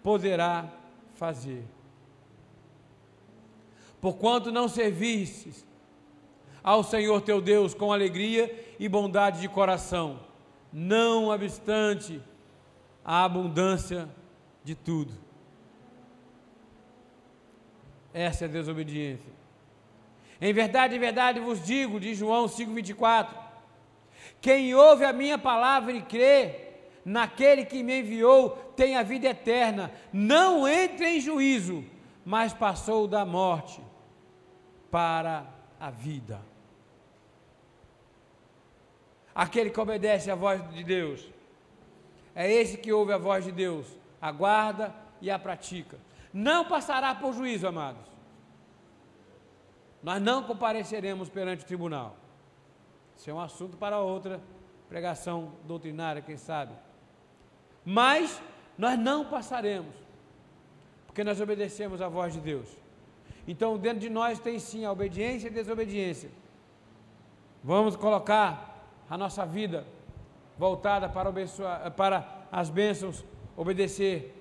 poderá 0.02 0.66
fazer. 1.14 1.64
Porquanto 4.02 4.52
não 4.52 4.68
servistes 4.68 5.64
ao 6.64 6.84
Senhor 6.84 7.22
teu 7.22 7.40
Deus 7.40 7.76
com 7.76 7.94
alegria 7.94 8.76
e 8.80 8.90
bondade 8.90 9.40
de 9.40 9.48
coração, 9.48 10.20
não 10.74 11.28
obstante 11.28 12.20
a 13.06 13.24
abundância 13.24 14.10
de 14.64 14.74
tudo. 14.74 15.29
Essa 18.13 18.45
é 18.45 18.48
a 18.48 18.52
desobediência. 18.52 19.32
Em 20.41 20.54
verdade, 20.54 20.95
em 20.95 21.00
verdade 21.00 21.39
vos 21.39 21.63
digo, 21.63 22.00
de 22.00 22.15
João 22.15 22.45
5,24: 22.45 23.30
quem 24.41 24.74
ouve 24.74 25.04
a 25.04 25.13
minha 25.13 25.38
palavra 25.38 25.91
e 25.91 26.02
crê 26.02 26.67
naquele 27.04 27.65
que 27.65 27.84
me 27.84 28.00
enviou 28.00 28.52
tem 28.76 28.95
a 28.95 29.04
vida 29.04 29.28
eterna, 29.28 29.91
não 30.13 30.67
entra 30.67 31.10
em 31.10 31.19
juízo, 31.19 31.84
mas 32.26 32.54
passou 32.54 33.08
da 33.08 33.26
morte 33.26 33.82
para 34.89 35.45
a 35.80 35.89
vida. 35.89 36.41
Aquele 39.34 39.69
que 39.69 39.80
obedece 39.80 40.30
à 40.30 40.36
voz 40.36 40.62
de 40.72 40.84
Deus, 40.84 41.26
é 42.36 42.52
esse 42.52 42.78
que 42.78 42.91
ouve 42.91 43.12
a 43.12 43.17
voz 43.17 43.45
de 43.45 43.52
Deus, 43.52 43.88
aguarda 44.22 44.93
e 45.22 45.30
a 45.30 45.39
pratica. 45.39 45.98
Não 46.34 46.65
passará 46.65 47.13
por 47.15 47.34
juízo, 47.34 47.68
amados. 47.68 48.06
Nós 50.02 50.22
não 50.22 50.44
compareceremos 50.44 51.30
perante 51.30 51.63
o 51.63 51.68
tribunal. 51.68 52.15
Isso 53.18 53.30
é 53.30 53.34
um 53.34 53.39
assunto 53.39 53.76
para 53.76 54.00
outra 54.00 54.39
pregação 54.88 55.54
doutrinária, 55.65 56.22
quem 56.22 56.38
sabe. 56.38 56.72
Mas 57.84 58.42
nós 58.78 58.98
não 58.98 59.26
passaremos, 59.26 59.94
porque 61.06 61.24
nós 61.24 61.42
obedecemos 61.42 62.02
a 62.02 62.08
voz 62.08 62.34
de 62.34 62.39
Deus. 62.39 62.70
Então, 63.48 63.78
dentro 63.78 64.00
de 64.00 64.10
nós 64.10 64.39
tem 64.39 64.60
sim 64.60 64.86
a 64.86 64.92
obediência 64.92 65.48
e 65.48 65.52
a 65.52 65.54
desobediência. 65.54 66.30
Vamos 67.63 67.96
colocar 67.96 68.88
a 69.10 69.18
nossa 69.18 69.46
vida 69.46 69.86
voltada 70.58 71.10
para, 71.10 71.92
para 71.92 72.46
as 72.52 72.70
bênçãos, 72.70 73.26
obedecer 73.58 74.38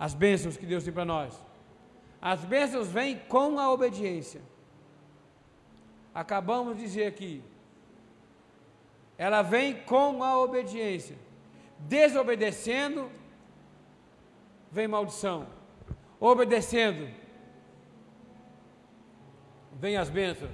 as 0.00 0.14
bênçãos 0.14 0.56
que 0.56 0.64
Deus 0.64 0.82
tem 0.82 0.94
para 0.94 1.04
nós. 1.04 1.38
As 2.22 2.42
bênçãos 2.42 2.88
vêm 2.88 3.18
com 3.18 3.58
a 3.58 3.70
obediência. 3.70 4.40
Acabamos 6.14 6.78
de 6.78 6.84
dizer 6.84 7.06
aqui. 7.06 7.44
Ela 9.18 9.42
vem 9.42 9.74
com 9.82 10.24
a 10.24 10.38
obediência. 10.38 11.18
Desobedecendo, 11.80 13.10
vem 14.72 14.88
maldição. 14.88 15.46
Obedecendo, 16.18 17.06
vem 19.74 19.98
as 19.98 20.08
bênçãos. 20.08 20.50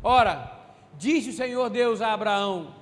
Ora, 0.00 0.60
disse 0.96 1.30
o 1.30 1.32
Senhor 1.32 1.68
Deus 1.70 2.00
a 2.00 2.12
Abraão: 2.12 2.72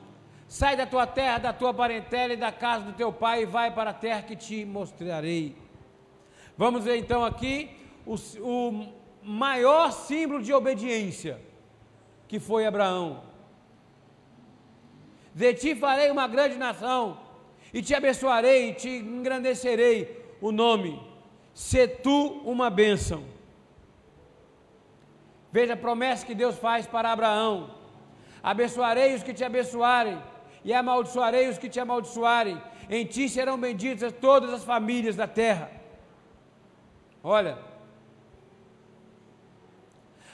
Sai 0.47 0.77
da 0.77 0.87
tua 0.87 1.07
terra, 1.07 1.39
da 1.39 1.53
tua 1.55 1.73
parentela 1.73 2.35
e 2.35 2.37
da 2.37 2.53
casa 2.53 2.85
do 2.85 2.93
teu 2.93 3.11
pai 3.11 3.43
e 3.43 3.47
vai 3.47 3.71
para 3.71 3.91
a 3.91 3.95
terra 3.95 4.21
que 4.21 4.37
te 4.37 4.67
mostrarei. 4.67 5.62
Vamos 6.57 6.85
ver 6.85 6.97
então 6.97 7.25
aqui 7.25 7.71
o, 8.07 8.15
o 8.41 8.93
maior 9.23 9.93
símbolo 9.93 10.43
de 10.43 10.53
obediência, 10.53 11.41
que 12.29 12.39
foi 12.39 12.67
Abraão. 12.67 13.23
De 15.35 15.55
ti 15.55 15.75
farei 15.75 16.11
uma 16.11 16.29
grande 16.29 16.57
nação, 16.57 17.19
e 17.73 17.81
te 17.81 17.95
abençoarei, 17.95 18.71
e 18.71 18.75
te 18.75 18.89
engrandecerei 18.89 20.37
o 20.41 20.53
nome. 20.53 21.01
Se 21.55 21.87
tu 21.89 22.43
uma 22.45 22.69
bênção. 22.69 23.25
Veja 25.51 25.75
a 25.75 25.77
promessa 25.77 26.25
que 26.27 26.35
Deus 26.35 26.59
faz 26.59 26.87
para 26.87 27.13
Abraão: 27.13 27.75
abençoarei 28.43 29.15
os 29.15 29.23
que 29.23 29.33
te 29.33 29.45
abençoarem, 29.45 30.21
e 30.65 30.73
amaldiçoarei 30.73 31.49
os 31.49 31.59
que 31.59 31.69
te 31.69 31.81
amaldiçoarem. 31.81 32.61
Em 32.91 33.07
ti 33.07 33.29
serão 33.29 33.59
benditas 33.59 34.13
todas 34.21 34.53
as 34.53 34.65
famílias 34.65 35.17
da 35.17 35.27
terra. 35.27 35.82
Olha, 37.23 37.59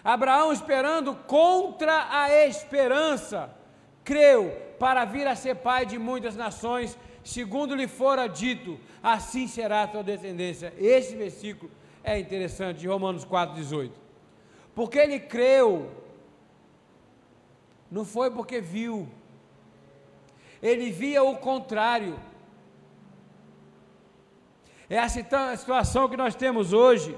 Abraão 0.03 0.53
esperando 0.53 1.14
contra 1.14 2.09
a 2.11 2.46
esperança, 2.46 3.55
creu 4.05 4.51
para 4.79 5.05
vir 5.05 5.27
a 5.27 5.37
ser 5.37 5.57
pai 5.57 5.85
de 5.85 5.98
muitas 5.98 6.35
nações, 6.35 6.96
segundo 7.22 7.74
lhe 7.74 7.87
fora 7.87 8.27
dito, 8.27 8.79
assim 9.03 9.46
será 9.46 9.83
a 9.83 9.88
tua 9.88 10.03
descendência. 10.03 10.72
Esse 10.79 11.14
versículo 11.14 11.70
é 12.03 12.18
interessante, 12.18 12.79
de 12.79 12.88
Romanos 12.88 13.24
4,18. 13.27 13.90
Porque 14.74 14.98
ele 14.98 15.20
creu, 15.20 15.90
não 17.90 18.05
foi 18.05 18.31
porque 18.31 18.61
viu, 18.61 19.09
ele 20.62 20.90
via 20.90 21.22
o 21.22 21.37
contrário. 21.37 22.18
É 24.90 24.98
a 24.98 25.09
situação 25.09 26.09
que 26.09 26.16
nós 26.16 26.35
temos 26.35 26.72
hoje. 26.72 27.16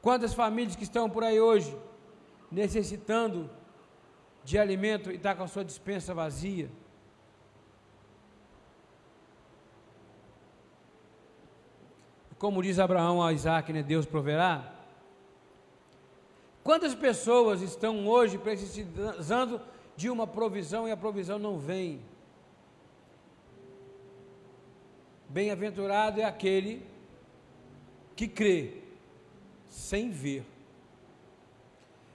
Quantas 0.00 0.32
famílias 0.32 0.76
que 0.76 0.84
estão 0.84 1.10
por 1.10 1.22
aí 1.22 1.40
hoje 1.40 1.76
necessitando 2.50 3.50
de 4.42 4.58
alimento 4.58 5.10
e 5.10 5.16
está 5.16 5.34
com 5.34 5.42
a 5.42 5.48
sua 5.48 5.64
dispensa 5.64 6.14
vazia? 6.14 6.70
Como 12.38 12.62
diz 12.62 12.78
Abraão 12.78 13.22
a 13.22 13.32
Isaac, 13.32 13.72
né, 13.72 13.82
Deus 13.82 14.06
proverá. 14.06 14.72
Quantas 16.62 16.94
pessoas 16.94 17.60
estão 17.60 18.06
hoje 18.06 18.38
precisando 18.38 19.60
de 19.96 20.08
uma 20.08 20.26
provisão 20.26 20.86
e 20.86 20.92
a 20.92 20.96
provisão 20.96 21.38
não 21.38 21.58
vem. 21.58 22.00
Bem-aventurado 25.28 26.20
é 26.20 26.24
aquele 26.24 26.82
que 28.16 28.26
crê 28.26 28.72
sem 29.68 30.10
ver. 30.10 30.44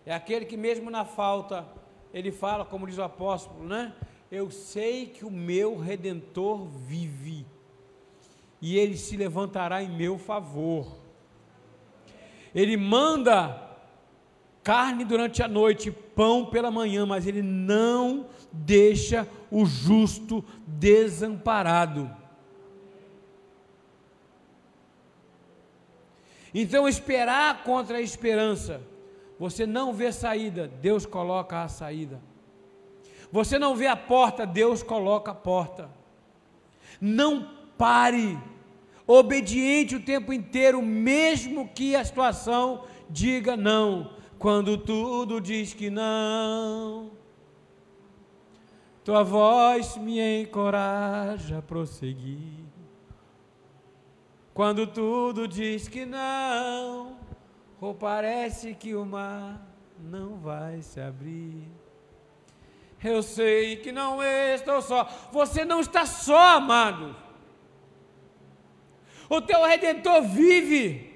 É 0.05 0.13
aquele 0.13 0.45
que 0.45 0.57
mesmo 0.57 0.89
na 0.89 1.05
falta, 1.05 1.65
ele 2.13 2.31
fala, 2.31 2.65
como 2.65 2.87
diz 2.87 2.97
o 2.97 3.03
apóstolo, 3.03 3.65
né? 3.65 3.93
Eu 4.31 4.49
sei 4.49 5.05
que 5.05 5.23
o 5.23 5.31
meu 5.31 5.77
redentor 5.77 6.65
vive 6.65 7.45
e 8.61 8.77
ele 8.77 8.97
se 8.97 9.15
levantará 9.15 9.83
em 9.83 9.89
meu 9.89 10.17
favor. 10.17 10.97
Ele 12.55 12.75
manda 12.75 13.61
carne 14.63 15.03
durante 15.03 15.43
a 15.43 15.47
noite, 15.47 15.91
pão 15.91 16.45
pela 16.45 16.71
manhã, 16.71 17.05
mas 17.05 17.27
ele 17.27 17.41
não 17.41 18.27
deixa 18.51 19.27
o 19.51 19.65
justo 19.65 20.43
desamparado. 20.65 22.22
Então, 26.53 26.87
esperar 26.87 27.63
contra 27.63 27.97
a 27.97 28.01
esperança. 28.01 28.81
Você 29.39 29.65
não 29.65 29.93
vê 29.93 30.11
saída, 30.11 30.67
Deus 30.67 31.05
coloca 31.05 31.63
a 31.63 31.67
saída. 31.67 32.21
Você 33.31 33.57
não 33.57 33.75
vê 33.75 33.87
a 33.87 33.95
porta, 33.95 34.45
Deus 34.45 34.83
coloca 34.83 35.31
a 35.31 35.35
porta. 35.35 35.89
Não 37.01 37.49
pare, 37.77 38.37
obediente 39.07 39.95
o 39.95 39.99
tempo 39.99 40.31
inteiro, 40.31 40.81
mesmo 40.81 41.67
que 41.67 41.95
a 41.95 42.05
situação 42.05 42.85
diga 43.09 43.57
não 43.57 44.11
quando 44.37 44.77
tudo 44.77 45.41
diz 45.41 45.73
que 45.73 45.89
não. 45.89 47.11
Tua 49.03 49.23
voz 49.23 49.97
me 49.97 50.41
encoraja 50.41 51.57
a 51.57 51.61
prosseguir. 51.61 52.62
Quando 54.53 54.85
tudo 54.85 55.47
diz 55.47 55.87
que 55.87 56.05
não, 56.05 57.17
ou 57.81 57.93
parece 57.93 58.75
que 58.75 58.93
o 58.93 59.05
mar 59.05 59.59
não 59.99 60.37
vai 60.37 60.81
se 60.81 60.99
abrir. 60.99 61.67
Eu 63.03 63.21
sei 63.21 63.77
que 63.77 63.91
não 63.91 64.23
estou 64.23 64.81
só. 64.81 65.03
Você 65.31 65.65
não 65.65 65.79
está 65.79 66.05
só, 66.05 66.57
amado. 66.57 67.15
O 69.27 69.41
teu 69.41 69.65
redentor 69.65 70.21
vive 70.21 71.13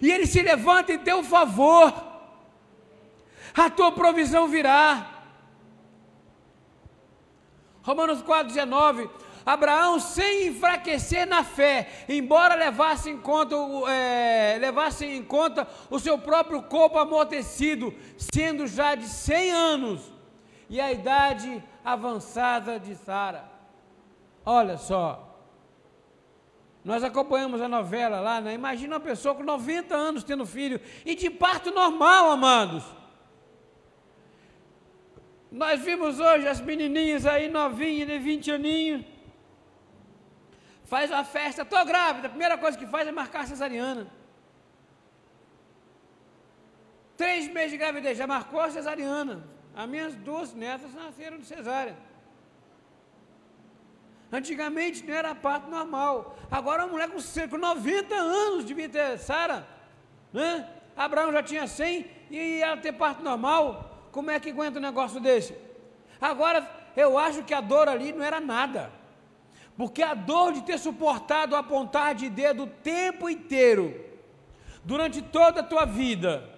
e 0.00 0.10
ele 0.10 0.26
se 0.26 0.42
levanta 0.42 0.92
em 0.92 0.98
teu 0.98 1.22
favor, 1.22 1.92
a 3.54 3.70
tua 3.70 3.92
provisão 3.92 4.48
virá. 4.48 5.12
Romanos 7.82 8.22
4,19: 8.22 9.08
Abraão, 9.46 10.00
sem 10.00 10.48
enfraquecer 10.48 11.24
na 11.24 11.44
fé, 11.44 11.88
embora 12.08 12.56
levasse 12.56 13.08
em 13.08 13.16
conta, 13.16 13.54
é, 13.88 14.58
levasse 14.58 15.06
em 15.06 15.22
conta 15.22 15.68
o 15.88 16.00
seu 16.00 16.18
próprio 16.18 16.62
corpo 16.64 16.98
amortecido, 16.98 17.94
sendo 18.18 18.66
já 18.66 18.96
de 18.96 19.06
100 19.06 19.50
anos, 19.52 20.12
e 20.68 20.80
a 20.80 20.90
idade 20.90 21.62
avançada 21.84 22.80
de 22.80 22.96
Sara. 22.96 23.48
Olha 24.44 24.76
só, 24.76 25.38
nós 26.84 27.04
acompanhamos 27.04 27.62
a 27.62 27.68
novela 27.68 28.18
lá, 28.18 28.40
né? 28.40 28.52
Imagina 28.52 28.96
uma 28.96 29.00
pessoa 29.00 29.32
com 29.32 29.44
90 29.44 29.94
anos 29.94 30.24
tendo 30.24 30.44
filho, 30.44 30.80
e 31.04 31.14
de 31.14 31.30
parto 31.30 31.70
normal, 31.70 32.32
amados. 32.32 32.82
Nós 35.52 35.80
vimos 35.82 36.18
hoje 36.18 36.48
as 36.48 36.60
menininhas 36.60 37.24
aí 37.24 37.48
novinhas, 37.48 38.08
de 38.08 38.18
20 38.18 38.50
aninhos 38.50 39.15
faz 40.86 41.10
uma 41.10 41.24
festa, 41.24 41.62
estou 41.62 41.84
grávida, 41.84 42.28
a 42.28 42.30
primeira 42.30 42.56
coisa 42.56 42.78
que 42.78 42.86
faz 42.86 43.06
é 43.06 43.12
marcar 43.12 43.42
a 43.42 43.46
cesariana. 43.46 44.06
Três 47.16 47.48
meses 47.48 47.72
de 47.72 47.78
gravidez, 47.78 48.16
já 48.16 48.26
marcou 48.26 48.60
a 48.60 48.70
cesariana. 48.70 49.44
As 49.74 49.88
minhas 49.88 50.14
duas 50.14 50.54
netas 50.54 50.92
nasceram 50.94 51.38
de 51.38 51.46
cesárea. 51.46 51.96
Antigamente 54.30 55.04
não 55.04 55.14
era 55.14 55.34
parto 55.34 55.70
normal. 55.70 56.36
Agora 56.50 56.82
a 56.82 56.86
mulher 56.86 57.08
com, 57.08 57.18
com 57.48 57.58
90 57.58 58.14
anos 58.14 58.64
devia 58.64 58.88
ter 58.88 59.18
Sara. 59.18 59.66
Né? 60.32 60.68
Abraão 60.96 61.32
já 61.32 61.42
tinha 61.42 61.66
100 61.66 62.06
e 62.30 62.60
ela 62.60 62.76
ter 62.76 62.92
parto 62.92 63.22
normal. 63.22 64.08
Como 64.10 64.30
é 64.30 64.40
que 64.40 64.50
aguenta 64.50 64.78
um 64.78 64.82
negócio 64.82 65.20
desse? 65.20 65.56
Agora 66.20 66.68
eu 66.96 67.18
acho 67.18 67.44
que 67.44 67.54
a 67.54 67.60
dor 67.60 67.88
ali 67.88 68.12
não 68.12 68.24
era 68.24 68.40
nada. 68.40 68.90
Porque 69.76 70.02
a 70.02 70.14
dor 70.14 70.52
de 70.52 70.62
ter 70.62 70.78
suportado 70.78 71.54
apontar 71.54 72.14
de 72.14 72.30
dedo 72.30 72.64
o 72.64 72.66
tempo 72.66 73.28
inteiro, 73.28 74.04
durante 74.84 75.20
toda 75.20 75.60
a 75.60 75.64
tua 75.64 75.84
vida, 75.84 76.48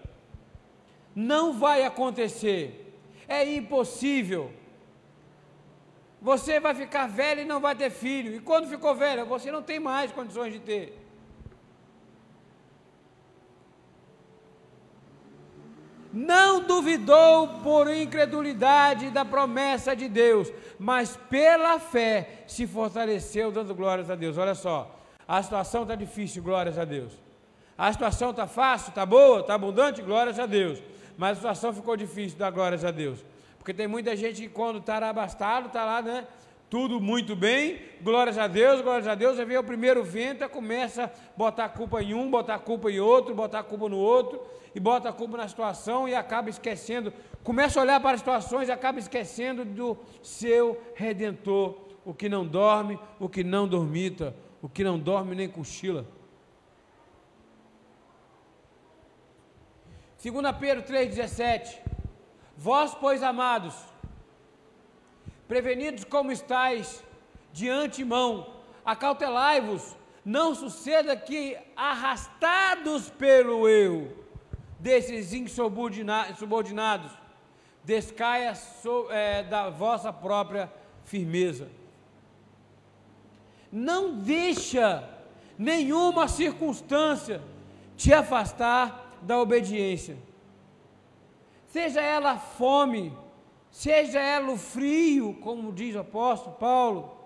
não 1.15 1.53
vai 1.53 1.83
acontecer. 1.85 2.95
É 3.27 3.45
impossível. 3.45 4.53
Você 6.21 6.61
vai 6.61 6.75
ficar 6.75 7.09
velho 7.09 7.43
e 7.43 7.45
não 7.45 7.61
vai 7.61 7.75
ter 7.75 7.91
filho. 7.91 8.35
E 8.35 8.41
quando 8.41 8.69
ficou 8.69 8.95
velho, 8.95 9.27
você 9.27 9.51
não 9.51 9.63
tem 9.63 9.81
mais 9.81 10.13
condições 10.13 10.53
de 10.53 10.61
ter. 10.61 11.08
Não 16.13 16.63
duvidou 16.65 17.49
por 17.63 17.93
incredulidade 17.93 19.11
da 19.11 19.25
promessa 19.25 19.95
de 19.95 20.09
Deus, 20.09 20.51
mas 20.79 21.19
pela 21.29 21.79
fé 21.79 22.45
se 22.47 22.67
fortaleceu, 22.67 23.53
dando 23.53 23.75
glórias 23.75 24.11
a 24.11 24.15
Deus. 24.15 24.39
Olha 24.39 24.55
só, 24.55 24.99
a 25.27 25.43
situação 25.43 25.83
está 25.83 25.95
difícil, 25.95 26.43
glórias 26.43 26.79
a 26.79 26.85
Deus. 26.85 27.13
A 27.77 27.93
situação 27.93 28.31
está 28.31 28.47
fácil, 28.47 28.89
está 28.89 29.07
boa, 29.07 29.41
está 29.41 29.55
abundante, 29.55 30.03
glórias 30.03 30.39
a 30.39 30.47
Deus. 30.47 30.83
Mas 31.17 31.33
a 31.33 31.35
situação 31.37 31.73
ficou 31.73 31.97
difícil, 31.97 32.39
dá 32.39 32.51
glórias 32.51 32.85
a 32.85 32.91
Deus. 32.91 33.25
Porque 33.59 33.75
tem 33.75 33.87
muita 33.87 34.17
gente 34.17 34.43
que 34.43 34.49
quando 34.49 34.79
está 34.79 34.97
abastado, 35.09 35.67
está 35.67 35.85
lá, 35.85 36.01
né? 36.01 36.27
Tudo 36.71 37.01
muito 37.01 37.35
bem, 37.35 37.81
glórias 38.03 38.37
a 38.37 38.47
Deus, 38.47 38.83
glórias 38.83 39.07
a 39.07 39.15
Deus. 39.15 39.39
Aí 39.39 39.45
vem 39.47 39.57
o 39.57 39.65
primeiro 39.65 40.05
vento, 40.05 40.47
começa 40.51 41.05
a 41.05 41.11
botar 41.35 41.65
a 41.65 41.69
culpa 41.69 42.03
em 42.03 42.13
um, 42.13 42.31
botar 42.31 42.57
a 42.57 42.59
culpa 42.59 42.91
em 42.91 43.01
outro, 43.01 43.35
botar 43.35 43.61
a 43.61 43.63
culpa 43.63 43.89
no 43.89 43.97
outro 43.97 44.43
e 44.75 44.79
bota 44.79 45.09
a 45.09 45.13
culpa 45.13 45.39
na 45.39 45.49
situação 45.49 46.07
e 46.07 46.15
acaba 46.15 46.51
esquecendo, 46.51 47.11
começa 47.43 47.81
a 47.81 47.83
olhar 47.83 48.01
para 48.01 48.13
as 48.13 48.21
situações 48.21 48.69
e 48.69 48.73
acaba 48.73 48.99
esquecendo 48.99 49.65
do 49.65 49.97
seu 50.23 50.79
redentor, 50.95 51.75
o 52.05 52.13
que 52.13 52.29
não 52.29 52.47
dorme, 52.47 52.99
o 53.19 53.31
que 53.31 53.43
não 53.43 53.67
dormita, 53.67 54.37
o 54.61 54.69
que 54.69 54.85
não 54.85 54.99
dorme 54.99 55.35
nem 55.35 55.49
cochila. 55.49 56.07
2 60.23 60.57
Pedro 60.59 60.83
3,17 60.83 61.79
Vós, 62.57 62.93
pois, 62.93 63.23
amados, 63.23 63.75
prevenidos 65.49 66.05
como 66.05 66.31
estáis 66.31 67.03
de 67.53 67.69
antemão, 67.69 68.55
acautelai-vos, 68.85 69.97
não 70.25 70.55
suceda 70.55 71.17
que, 71.17 71.57
arrastados 71.75 73.09
pelo 73.09 73.67
eu, 73.67 74.25
desses 74.79 75.33
insubordinados, 75.33 77.11
descaia 77.83 78.55
so, 78.55 79.11
é, 79.11 79.43
da 79.43 79.71
vossa 79.71 80.13
própria 80.13 80.71
firmeza. 81.05 81.69
Não 83.73 84.19
deixa 84.19 85.09
nenhuma 85.59 86.29
circunstância 86.29 87.41
te 87.97 88.13
afastar 88.13 89.17
da 89.23 89.39
obediência. 89.41 90.17
Seja 91.69 92.01
ela 92.01 92.39
fome, 92.39 93.13
seja 93.71 94.21
ela 94.21 94.51
o 94.53 94.57
frio, 94.57 95.35
como 95.41 95.73
diz 95.73 95.95
o 95.95 96.01
apóstolo 96.01 96.57
Paulo, 96.57 97.17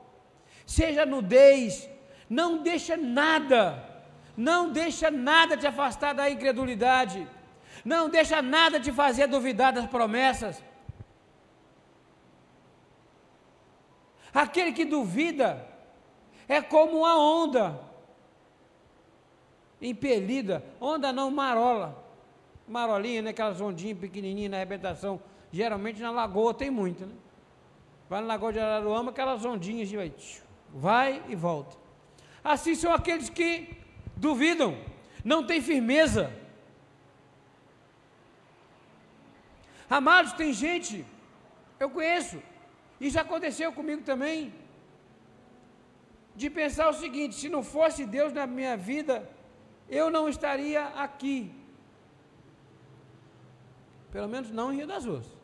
seja 0.66 1.06
nudez, 1.06 1.88
não 2.28 2.62
deixa 2.62 2.96
nada, 2.96 4.04
não 4.36 4.70
deixa 4.70 5.10
nada 5.10 5.56
te 5.56 5.66
afastar 5.66 6.14
da 6.14 6.30
incredulidade. 6.30 7.26
Não 7.84 8.08
deixa 8.08 8.40
nada 8.40 8.78
te 8.78 8.92
fazer 8.92 9.26
duvidar 9.26 9.72
das 9.72 9.86
promessas. 9.86 10.62
Aquele 14.32 14.72
que 14.72 14.84
duvida 14.84 15.66
é 16.48 16.62
como 16.62 16.98
uma 16.98 17.18
onda 17.18 17.78
impelida, 19.80 20.64
onda 20.80 21.12
não 21.12 21.30
marola, 21.30 22.02
marolinha, 22.68 23.20
né, 23.20 23.30
aquelas 23.30 23.60
ondinhas 23.60 23.98
pequenininhas 23.98 24.50
na 24.50 24.56
arrebentação, 24.58 25.20
geralmente 25.52 26.00
na 26.00 26.10
lagoa 26.10 26.54
tem 26.54 26.70
muito, 26.70 27.06
né? 27.06 27.14
Vai 28.08 28.20
na 28.20 28.26
lagoa 28.26 28.52
de 28.52 28.58
Araruama, 28.58 29.10
aquelas 29.10 29.44
ondinhas 29.44 29.88
de 29.88 29.96
vai, 29.96 30.12
vai 30.72 31.22
e 31.28 31.36
volta. 31.36 31.76
Assim 32.42 32.74
são 32.74 32.92
aqueles 32.92 33.28
que 33.28 33.68
duvidam, 34.16 34.76
não 35.24 35.46
têm 35.46 35.60
firmeza, 35.60 36.32
Amados, 39.98 40.32
tem 40.32 40.54
gente, 40.54 41.04
eu 41.78 41.90
conheço, 41.90 42.42
e 42.98 43.10
já 43.10 43.20
aconteceu 43.20 43.70
comigo 43.78 44.02
também, 44.10 44.54
de 46.34 46.48
pensar 46.48 46.88
o 46.88 46.94
seguinte: 46.94 47.34
se 47.34 47.50
não 47.54 47.62
fosse 47.62 48.06
Deus 48.06 48.32
na 48.32 48.46
minha 48.46 48.74
vida, 48.74 49.28
eu 49.90 50.08
não 50.08 50.30
estaria 50.30 50.82
aqui. 51.06 51.52
Pelo 54.10 54.28
menos 54.34 54.50
não 54.50 54.72
em 54.72 54.76
Rio 54.76 54.86
das 54.86 55.04
Ostras. 55.04 55.41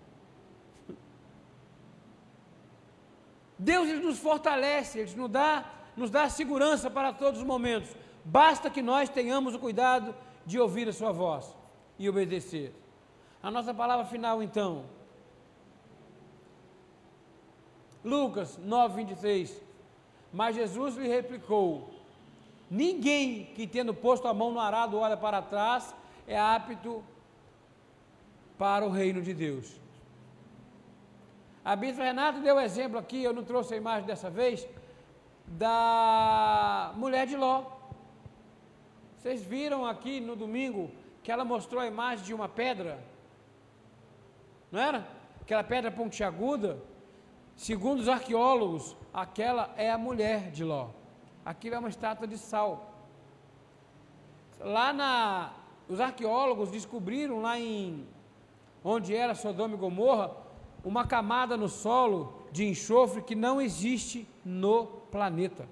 Deus 3.58 3.88
ele 3.88 4.00
nos 4.00 4.18
fortalece, 4.18 5.00
Ele 5.00 5.14
nos 5.16 5.30
dá, 5.30 5.64
nos 5.96 6.10
dá 6.10 6.28
segurança 6.28 6.88
para 6.88 7.12
todos 7.12 7.40
os 7.40 7.46
momentos. 7.46 7.90
Basta 8.24 8.70
que 8.70 8.80
nós 8.80 9.08
tenhamos 9.08 9.54
o 9.54 9.58
cuidado 9.58 10.14
de 10.46 10.60
ouvir 10.60 10.88
a 10.88 10.92
Sua 10.92 11.10
voz 11.10 11.54
e 11.98 12.08
obedecer. 12.08 12.72
A 13.42 13.50
nossa 13.50 13.74
palavra 13.74 14.06
final, 14.06 14.42
então. 14.42 14.84
Lucas 18.04 18.58
9, 18.58 18.96
23. 18.96 19.60
Mas 20.32 20.54
Jesus 20.54 20.96
lhe 20.96 21.08
replicou: 21.08 21.90
Ninguém 22.70 23.46
que 23.54 23.66
tendo 23.66 23.92
posto 23.92 24.28
a 24.28 24.34
mão 24.34 24.52
no 24.52 24.60
arado 24.60 24.98
olha 24.98 25.16
para 25.16 25.42
trás 25.42 25.94
é 26.26 26.38
apto 26.38 27.02
para 28.56 28.84
o 28.84 28.90
reino 28.90 29.22
de 29.22 29.32
Deus. 29.32 29.80
A 31.70 31.74
Bispa 31.76 32.02
Renata 32.02 32.38
deu 32.40 32.58
exemplo 32.68 32.98
aqui, 32.98 33.22
eu 33.22 33.34
não 33.38 33.44
trouxe 33.50 33.74
a 33.74 33.76
imagem 33.76 34.06
dessa 34.10 34.30
vez, 34.30 34.66
da 35.46 36.92
mulher 37.02 37.26
de 37.26 37.36
Ló. 37.36 37.56
Vocês 39.16 39.42
viram 39.42 39.80
aqui 39.92 40.14
no 40.28 40.34
domingo 40.44 40.90
que 41.22 41.30
ela 41.30 41.44
mostrou 41.44 41.80
a 41.82 41.86
imagem 41.86 42.24
de 42.24 42.32
uma 42.32 42.48
pedra 42.48 42.92
não 44.70 44.80
era? 44.80 45.06
Aquela 45.42 45.64
pedra 45.64 45.90
pontiaguda, 45.90 46.78
segundo 47.56 48.00
os 48.00 48.08
arqueólogos, 48.08 48.96
aquela 49.12 49.72
é 49.76 49.90
a 49.90 49.98
mulher 49.98 50.50
de 50.50 50.62
Ló. 50.64 50.88
Aquilo 51.44 51.74
é 51.74 51.78
uma 51.78 51.88
estátua 51.88 52.26
de 52.26 52.36
sal. 52.36 52.94
Lá 54.60 54.92
na, 54.92 55.52
os 55.88 56.00
arqueólogos 56.00 56.70
descobriram 56.70 57.40
lá 57.40 57.58
em 57.58 58.06
onde 58.84 59.14
era 59.14 59.34
Sodoma 59.34 59.74
e 59.74 59.78
Gomorra, 59.78 60.47
uma 60.88 61.06
camada 61.06 61.54
no 61.54 61.68
solo 61.68 62.32
de 62.50 62.66
enxofre 62.66 63.20
que 63.20 63.34
não 63.34 63.60
existe 63.60 64.26
no 64.42 64.86
planeta. 64.86 65.68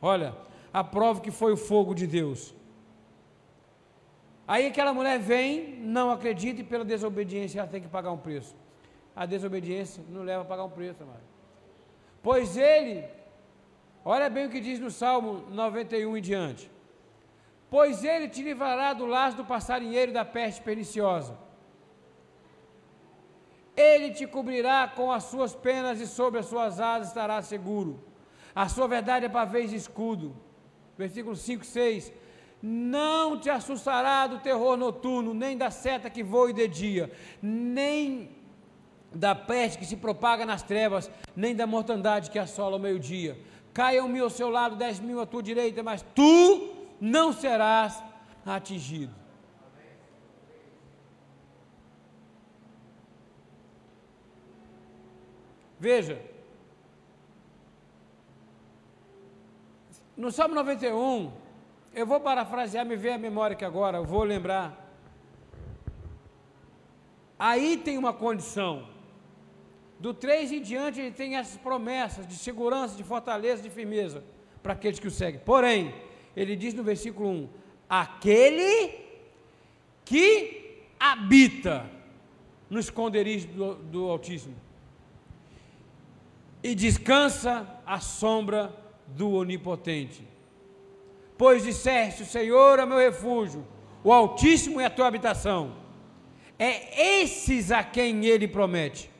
Olha, 0.00 0.34
a 0.72 0.82
prova 0.82 1.20
que 1.20 1.30
foi 1.30 1.52
o 1.52 1.56
fogo 1.56 1.94
de 1.94 2.06
Deus. 2.06 2.54
Aí 4.48 4.66
aquela 4.66 4.94
mulher 4.94 5.18
vem, 5.18 5.78
não 5.80 6.10
acredita 6.10 6.62
e 6.62 6.64
pela 6.64 6.82
desobediência 6.82 7.58
ela 7.58 7.68
tem 7.68 7.82
que 7.82 7.88
pagar 7.88 8.10
um 8.10 8.16
preço. 8.16 8.56
A 9.14 9.26
desobediência 9.26 10.02
não 10.08 10.22
leva 10.22 10.40
a 10.40 10.46
pagar 10.46 10.64
um 10.64 10.70
preço, 10.70 11.02
amado. 11.02 11.20
Pois 12.22 12.56
ele, 12.56 13.04
olha 14.02 14.30
bem 14.30 14.46
o 14.46 14.50
que 14.50 14.60
diz 14.60 14.80
no 14.80 14.90
Salmo 14.90 15.44
91 15.50 16.16
em 16.16 16.22
diante. 16.22 16.70
Pois 17.68 18.02
ele 18.02 18.30
te 18.30 18.42
livrará 18.42 18.94
do 18.94 19.04
laço 19.04 19.36
do 19.36 19.44
passarinheiro 19.44 20.10
e 20.10 20.14
da 20.14 20.24
peste 20.24 20.62
perniciosa. 20.62 21.43
Ele 23.76 24.10
te 24.10 24.26
cobrirá 24.26 24.86
com 24.88 25.10
as 25.10 25.24
suas 25.24 25.54
penas 25.54 26.00
e 26.00 26.06
sobre 26.06 26.40
as 26.40 26.46
suas 26.46 26.78
asas 26.78 27.08
estará 27.08 27.42
seguro. 27.42 28.04
A 28.54 28.68
sua 28.68 28.86
verdade 28.86 29.26
é 29.26 29.28
pavês 29.28 29.72
e 29.72 29.76
escudo. 29.76 30.36
Versículo 30.96 31.34
5, 31.34 31.64
6. 31.64 32.12
Não 32.62 33.38
te 33.38 33.50
assustará 33.50 34.26
do 34.26 34.38
terror 34.38 34.76
noturno, 34.76 35.34
nem 35.34 35.56
da 35.56 35.70
seta 35.70 36.08
que 36.08 36.22
voe 36.22 36.52
de 36.52 36.66
dia, 36.68 37.12
nem 37.42 38.30
da 39.12 39.34
peste 39.34 39.78
que 39.78 39.84
se 39.84 39.96
propaga 39.96 40.46
nas 40.46 40.62
trevas, 40.62 41.10
nem 41.36 41.54
da 41.54 41.66
mortandade 41.66 42.30
que 42.30 42.38
assola 42.38 42.76
ao 42.76 42.80
meio-dia. 42.80 43.38
Caiam 43.72 44.08
mil 44.08 44.24
ao 44.24 44.30
seu 44.30 44.48
lado, 44.48 44.76
dez 44.76 45.00
mil 45.00 45.20
à 45.20 45.26
tua 45.26 45.42
direita, 45.42 45.82
mas 45.82 46.04
tu 46.14 46.74
não 47.00 47.32
serás 47.32 48.02
atingido. 48.46 49.23
Veja, 55.84 56.18
no 60.16 60.32
Salmo 60.32 60.54
91, 60.54 61.30
eu 61.92 62.06
vou 62.06 62.20
parafrasear, 62.20 62.86
me 62.86 62.96
veio 62.96 63.16
a 63.16 63.18
memória 63.18 63.52
aqui 63.52 63.66
agora, 63.66 63.98
eu 63.98 64.04
vou 64.06 64.24
lembrar. 64.24 64.66
Aí 67.38 67.76
tem 67.76 67.98
uma 67.98 68.14
condição. 68.14 68.88
Do 70.00 70.14
3 70.14 70.52
em 70.52 70.62
diante, 70.62 71.02
ele 71.02 71.10
tem 71.10 71.36
essas 71.36 71.58
promessas 71.58 72.26
de 72.26 72.36
segurança, 72.36 72.96
de 72.96 73.04
fortaleza, 73.04 73.62
de 73.62 73.68
firmeza 73.68 74.24
para 74.62 74.72
aqueles 74.72 74.98
que 74.98 75.08
o 75.08 75.10
seguem. 75.10 75.42
Porém, 75.44 75.94
ele 76.34 76.56
diz 76.56 76.72
no 76.72 76.82
versículo 76.82 77.28
1: 77.28 77.48
aquele 77.90 79.04
que 80.02 80.86
habita 80.98 81.84
no 82.70 82.80
esconderijo 82.80 83.48
do, 83.48 83.74
do 83.74 84.08
Altíssimo 84.08 84.56
e 86.64 86.74
descansa 86.74 87.68
à 87.84 88.00
sombra 88.00 88.74
do 89.06 89.32
Onipotente. 89.32 90.26
Pois 91.36 91.62
disseste: 91.62 92.22
O 92.22 92.26
Senhor 92.26 92.78
é 92.78 92.86
meu 92.86 92.96
refúgio, 92.96 93.66
o 94.02 94.10
Altíssimo 94.10 94.80
é 94.80 94.86
a 94.86 94.90
tua 94.90 95.06
habitação. 95.06 95.76
É 96.58 97.20
esses 97.20 97.70
a 97.70 97.84
quem 97.84 98.24
ele 98.24 98.48
promete. 98.48 99.10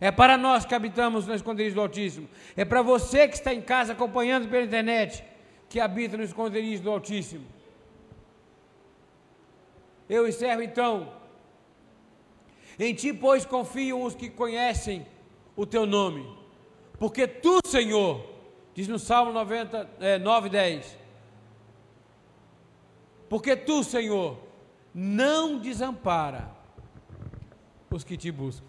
É 0.00 0.10
para 0.10 0.38
nós 0.38 0.64
que 0.64 0.74
habitamos 0.74 1.26
no 1.26 1.34
esconderijo 1.34 1.74
do 1.74 1.82
Altíssimo. 1.82 2.28
É 2.56 2.64
para 2.64 2.80
você 2.80 3.28
que 3.28 3.34
está 3.34 3.52
em 3.52 3.60
casa 3.60 3.92
acompanhando 3.92 4.48
pela 4.48 4.64
internet, 4.64 5.22
que 5.68 5.78
habita 5.78 6.16
no 6.16 6.22
esconderijo 6.22 6.84
do 6.84 6.90
Altíssimo. 6.90 7.44
Eu 10.08 10.26
encerro 10.26 10.62
então. 10.62 11.12
Em 12.78 12.94
ti, 12.94 13.12
pois, 13.12 13.44
confiam 13.44 14.04
os 14.04 14.14
que 14.14 14.30
conhecem 14.30 15.04
o 15.58 15.66
teu 15.66 15.84
nome. 15.84 16.24
Porque 17.00 17.26
tu, 17.26 17.58
Senhor, 17.66 18.24
diz 18.72 18.86
no 18.86 18.98
Salmo 18.98 19.32
90, 19.32 19.90
é, 19.98 20.16
9, 20.16 20.48
10. 20.48 20.96
Porque 23.28 23.56
tu, 23.56 23.82
Senhor, 23.82 24.38
não 24.94 25.58
desampara 25.58 26.48
os 27.90 28.04
que 28.04 28.16
te 28.16 28.30
buscam. 28.30 28.64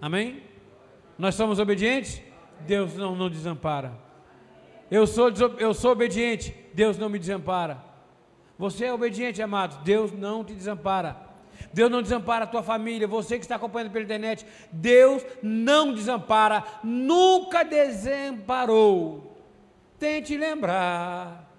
Amém? 0.00 0.44
Nós 1.18 1.34
somos 1.34 1.58
obedientes? 1.58 2.22
Deus 2.60 2.94
não, 2.94 3.16
não 3.16 3.28
desampara. 3.28 3.92
Eu 4.88 5.08
sou, 5.08 5.30
eu 5.58 5.74
sou 5.74 5.90
obediente, 5.90 6.54
Deus 6.72 6.96
não 6.96 7.08
me 7.08 7.18
desampara. 7.18 7.82
Você 8.56 8.84
é 8.84 8.92
obediente, 8.92 9.42
amado, 9.42 9.82
Deus 9.82 10.12
não 10.12 10.44
te 10.44 10.54
desampara. 10.54 11.25
Deus 11.76 11.90
não 11.90 12.00
desampara 12.00 12.44
a 12.44 12.46
tua 12.46 12.62
família, 12.62 13.06
você 13.06 13.36
que 13.36 13.44
está 13.44 13.56
acompanhando 13.56 13.92
pela 13.92 14.02
internet, 14.02 14.46
Deus 14.72 15.22
não 15.42 15.92
desampara, 15.92 16.64
nunca 16.82 17.62
desamparou. 17.62 19.36
Tente 19.98 20.38
lembrar. 20.38 21.52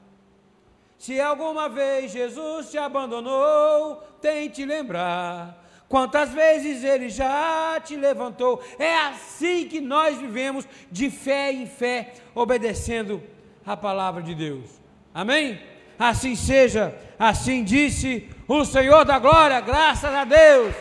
Se 0.97 1.22
alguma 1.22 1.70
vez 1.70 2.11
Jesus 2.11 2.72
te 2.72 2.80
abandonou, 2.80 3.97
tente 4.20 4.65
lembrar. 4.65 5.63
Quantas 5.88 6.34
vezes 6.34 6.84
ele 6.84 7.09
já 7.09 7.80
te 7.80 7.95
levantou. 7.95 8.59
É 8.80 8.95
assim 8.95 9.68
que 9.68 9.80
nós 9.80 10.18
vivemos, 10.18 10.68
de 10.91 11.11
fé 11.11 11.51
em 11.51 11.68
fé, 11.68 12.15
obedecendo 12.34 13.22
a 13.63 13.78
palavra 13.78 14.24
de 14.24 14.34
Deus. 14.34 14.82
Amém? 15.13 15.61
Assim 15.99 16.36
seja, 16.36 16.97
assim 17.20 17.63
disse 17.63 18.36
o 18.48 18.64
Senhor 18.64 19.04
da 19.04 19.20
glória, 19.20 19.60
graças 19.60 20.14
a 20.14 20.24
Deus. 20.24 20.74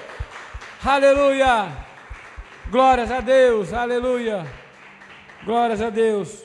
Aleluia. 0.85 1.77
Glórias 2.71 3.11
a 3.11 3.21
Deus, 3.21 3.73
aleluia. 3.73 4.47
Glórias 5.45 5.83
a 5.83 5.91
Deus. 5.91 6.45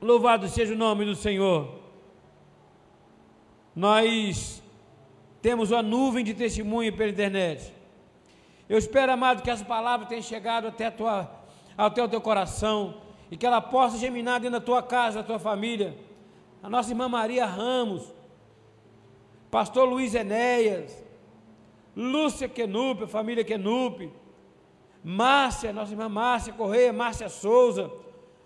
Louvado 0.00 0.46
seja 0.48 0.74
o 0.74 0.76
nome 0.76 1.04
do 1.04 1.14
Senhor. 1.14 1.80
Nós 3.74 4.62
temos 5.40 5.70
uma 5.70 5.82
nuvem 5.82 6.24
de 6.24 6.34
testemunho 6.34 6.94
pela 6.94 7.10
internet. 7.10 7.72
Eu 8.68 8.76
espero, 8.76 9.12
amado, 9.12 9.42
que 9.42 9.50
essa 9.50 9.64
palavra 9.64 10.06
tenha 10.06 10.22
chegado 10.22 10.68
até, 10.68 10.90
tua, 10.90 11.30
até 11.76 12.02
o 12.02 12.08
teu 12.08 12.20
coração 12.20 13.00
e 13.30 13.36
que 13.36 13.46
ela 13.46 13.60
possa 13.60 13.96
germinar 13.96 14.38
dentro 14.38 14.60
da 14.60 14.64
tua 14.64 14.82
casa, 14.82 15.22
da 15.22 15.24
tua 15.24 15.38
família 15.38 15.96
a 16.62 16.68
nossa 16.68 16.90
irmã 16.90 17.08
Maria 17.08 17.46
Ramos, 17.46 18.12
pastor 19.50 19.88
Luiz 19.88 20.14
Enéas, 20.14 21.04
Lúcia 21.96 22.48
Quenupe, 22.48 23.06
família 23.06 23.44
Quenupe, 23.44 24.12
Márcia, 25.02 25.72
nossa 25.72 25.92
irmã 25.92 26.08
Márcia 26.08 26.52
Correia, 26.52 26.92
Márcia 26.92 27.28
Souza, 27.28 27.90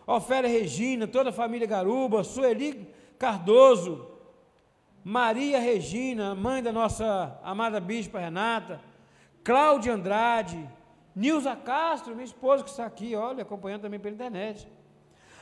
Ofélia 0.07 0.51
Regina, 0.51 1.07
toda 1.07 1.31
a 1.31 1.33
família 1.33 1.67
Garuba, 1.67 2.25
Sueli 2.25 2.89
Cardoso, 3.19 4.09
Maria 5.03 5.59
Regina, 5.59 6.35
mãe 6.35 6.63
da 6.63 6.73
nossa 6.73 7.39
amada 7.43 7.81
bispa 7.81 8.19
Renata, 8.19 8.81
Cláudia 9.43 9.93
Andrade, 9.93 10.69
Nilza 11.15 11.55
Castro, 11.55 12.15
minha 12.15 12.25
esposa 12.25 12.65
que 12.65 12.71
está 12.71 12.87
aqui, 12.87 13.15
olha, 13.15 13.43
acompanhando 13.43 13.83
também 13.83 14.01
pela 14.01 14.15
internet. 14.15 14.67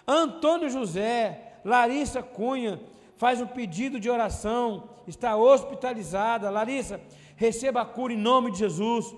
Antônio 0.07 0.69
José, 0.69 1.55
Larissa 1.65 2.23
Cunha 2.23 2.81
faz 3.23 3.41
um 3.41 3.47
pedido 3.47 4.01
de 4.01 4.11
oração, 4.11 4.89
está 5.07 5.37
hospitalizada. 5.37 6.51
Larissa, 6.51 7.01
receba 7.37 7.83
a 7.83 7.85
cura 7.85 8.13
em 8.13 8.17
nome 8.17 8.51
de 8.51 8.59
Jesus. 8.59 9.15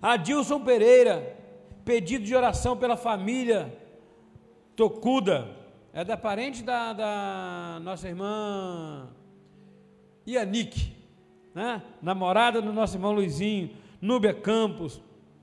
Adilson 0.00 0.60
Pereira, 0.60 1.36
pedido 1.84 2.24
de 2.24 2.32
oração 2.32 2.76
pela 2.76 2.96
família 2.96 3.76
Tocuda, 4.76 5.56
é 5.92 6.04
da 6.04 6.16
parente 6.16 6.62
da, 6.62 6.92
da 6.92 7.80
nossa 7.82 8.06
irmã 8.06 9.08
Ianique, 10.24 10.96
né? 11.52 11.82
namorada 12.00 12.62
do 12.62 12.72
nosso 12.72 12.94
irmão 12.94 13.10
Luizinho, 13.10 13.76
Núbia 14.00 14.32
Campos. 14.32 15.02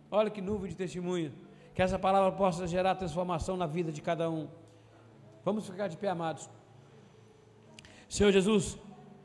Olha 0.09 0.29
que 0.29 0.41
nuvem 0.41 0.69
de 0.69 0.77
testemunha. 0.77 1.33
Que 1.75 1.81
essa 1.81 1.99
palavra 1.99 2.31
possa 2.31 2.65
gerar 2.65 2.95
transformação 2.95 3.57
na 3.57 3.67
vida 3.67 3.91
de 3.91 4.01
cada 4.01 4.29
um. 4.29 4.47
Vamos 5.43 5.67
ficar 5.67 5.89
de 5.89 5.97
pé, 5.97 6.07
amados. 6.07 6.49
Senhor 8.07 8.31
Jesus, 8.31 8.77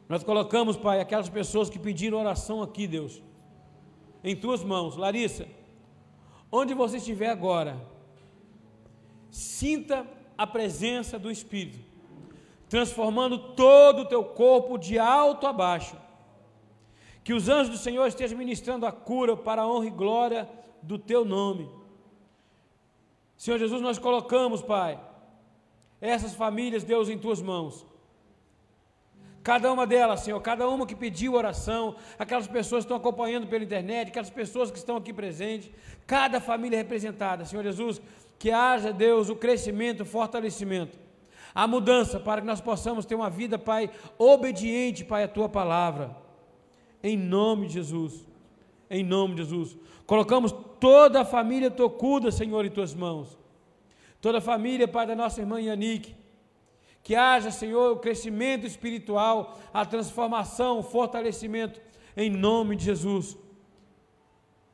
nós 0.09 0.25
colocamos, 0.25 0.77
Pai, 0.77 1.01
aquelas 1.01 1.29
pessoas 1.29 1.71
que 1.71 1.79
pediram 1.79 2.19
oração 2.19 2.63
aqui, 2.63 2.87
Deus, 2.87 3.23
em 4.23 4.37
tuas 4.37 4.63
mãos. 4.63 4.97
Larissa, 4.97 5.47
onde 6.51 6.75
você 6.75 6.97
estiver 6.97 7.31
agora, 7.31 7.81
sinta 9.31 10.07
a 10.37 10.47
presença 10.47 11.19
do 11.19 11.31
Espírito, 11.31 11.79
transformando 12.69 13.55
todo 13.55 14.03
o 14.03 14.05
teu 14.05 14.25
corpo 14.25 14.77
de 14.77 14.99
alto 14.99 15.47
a 15.47 15.53
baixo. 15.53 15.97
Que 17.25 17.33
os 17.33 17.49
anjos 17.49 17.79
do 17.79 17.83
Senhor 17.83 18.07
estejam 18.07 18.37
ministrando 18.37 18.85
a 18.85 18.91
cura 18.91 19.37
para 19.37 19.63
a 19.63 19.67
honra 19.67 19.87
e 19.87 19.91
glória 19.91 20.49
do 20.83 20.99
teu 20.99 21.25
nome. 21.25 21.71
Senhor 23.37 23.59
Jesus, 23.59 23.81
nós 23.81 23.99
colocamos, 23.99 24.61
Pai, 24.61 25.01
essas 26.01 26.35
famílias, 26.35 26.83
Deus, 26.83 27.09
em 27.09 27.17
tuas 27.17 27.41
mãos. 27.41 27.87
Cada 29.43 29.73
uma 29.73 29.87
delas, 29.87 30.21
Senhor, 30.21 30.41
cada 30.41 30.69
uma 30.69 30.87
que 30.87 30.95
pediu 30.95 31.35
oração, 31.35 31.97
aquelas 32.17 32.47
pessoas 32.47 32.85
que 32.85 32.87
estão 32.87 32.97
acompanhando 32.97 33.49
pela 33.49 33.65
internet, 33.65 34.09
aquelas 34.09 34.31
pessoas 34.31 34.71
que 34.71 34.79
estão 34.79 34.97
aqui 34.97 35.13
presentes, 35.13 35.71
cada 36.07 36.41
família 36.41 36.79
representada, 36.79 37.45
Senhor 37.45 37.65
Jesus, 37.65 38.01
que 38.39 38.53
haja, 38.53 38.93
Deus, 38.93 39.29
o 39.29 39.35
crescimento, 39.35 40.03
o 40.03 40.07
fortalecimento, 40.07 40.97
a 41.53 41.67
mudança, 41.67 42.21
para 42.21 42.41
que 42.41 42.47
nós 42.47 42.61
possamos 42.61 43.05
ter 43.05 43.17
uma 43.17 43.29
vida, 43.29 43.59
Pai, 43.59 43.91
obediente, 44.17 45.05
Pai, 45.05 45.25
à 45.25 45.29
tua 45.29 45.49
palavra, 45.49 46.17
em 47.03 47.17
nome 47.17 47.67
de 47.67 47.75
Jesus, 47.75 48.25
em 48.89 49.03
nome 49.03 49.35
de 49.35 49.43
Jesus. 49.43 49.77
Colocamos 50.07 50.55
toda 50.79 51.23
a 51.23 51.25
família 51.25 51.71
tocuda, 51.71 52.31
Senhor, 52.31 52.65
em 52.65 52.71
tuas 52.71 52.95
mãos. 52.95 53.37
Toda 54.21 54.39
a 54.39 54.41
família, 54.41 54.87
Pai, 54.87 55.05
da 55.05 55.17
nossa 55.17 55.41
irmã 55.41 55.61
Yanique. 55.61 56.15
Que 57.03 57.17
haja, 57.17 57.51
Senhor, 57.51 57.93
o 57.93 57.99
crescimento 57.99 58.67
espiritual, 58.67 59.59
a 59.75 59.85
transformação, 59.85 60.79
o 60.79 60.83
fortalecimento, 60.83 61.81
em 62.17 62.31
nome 62.31 62.77
de 62.77 62.85
Jesus. 62.85 63.37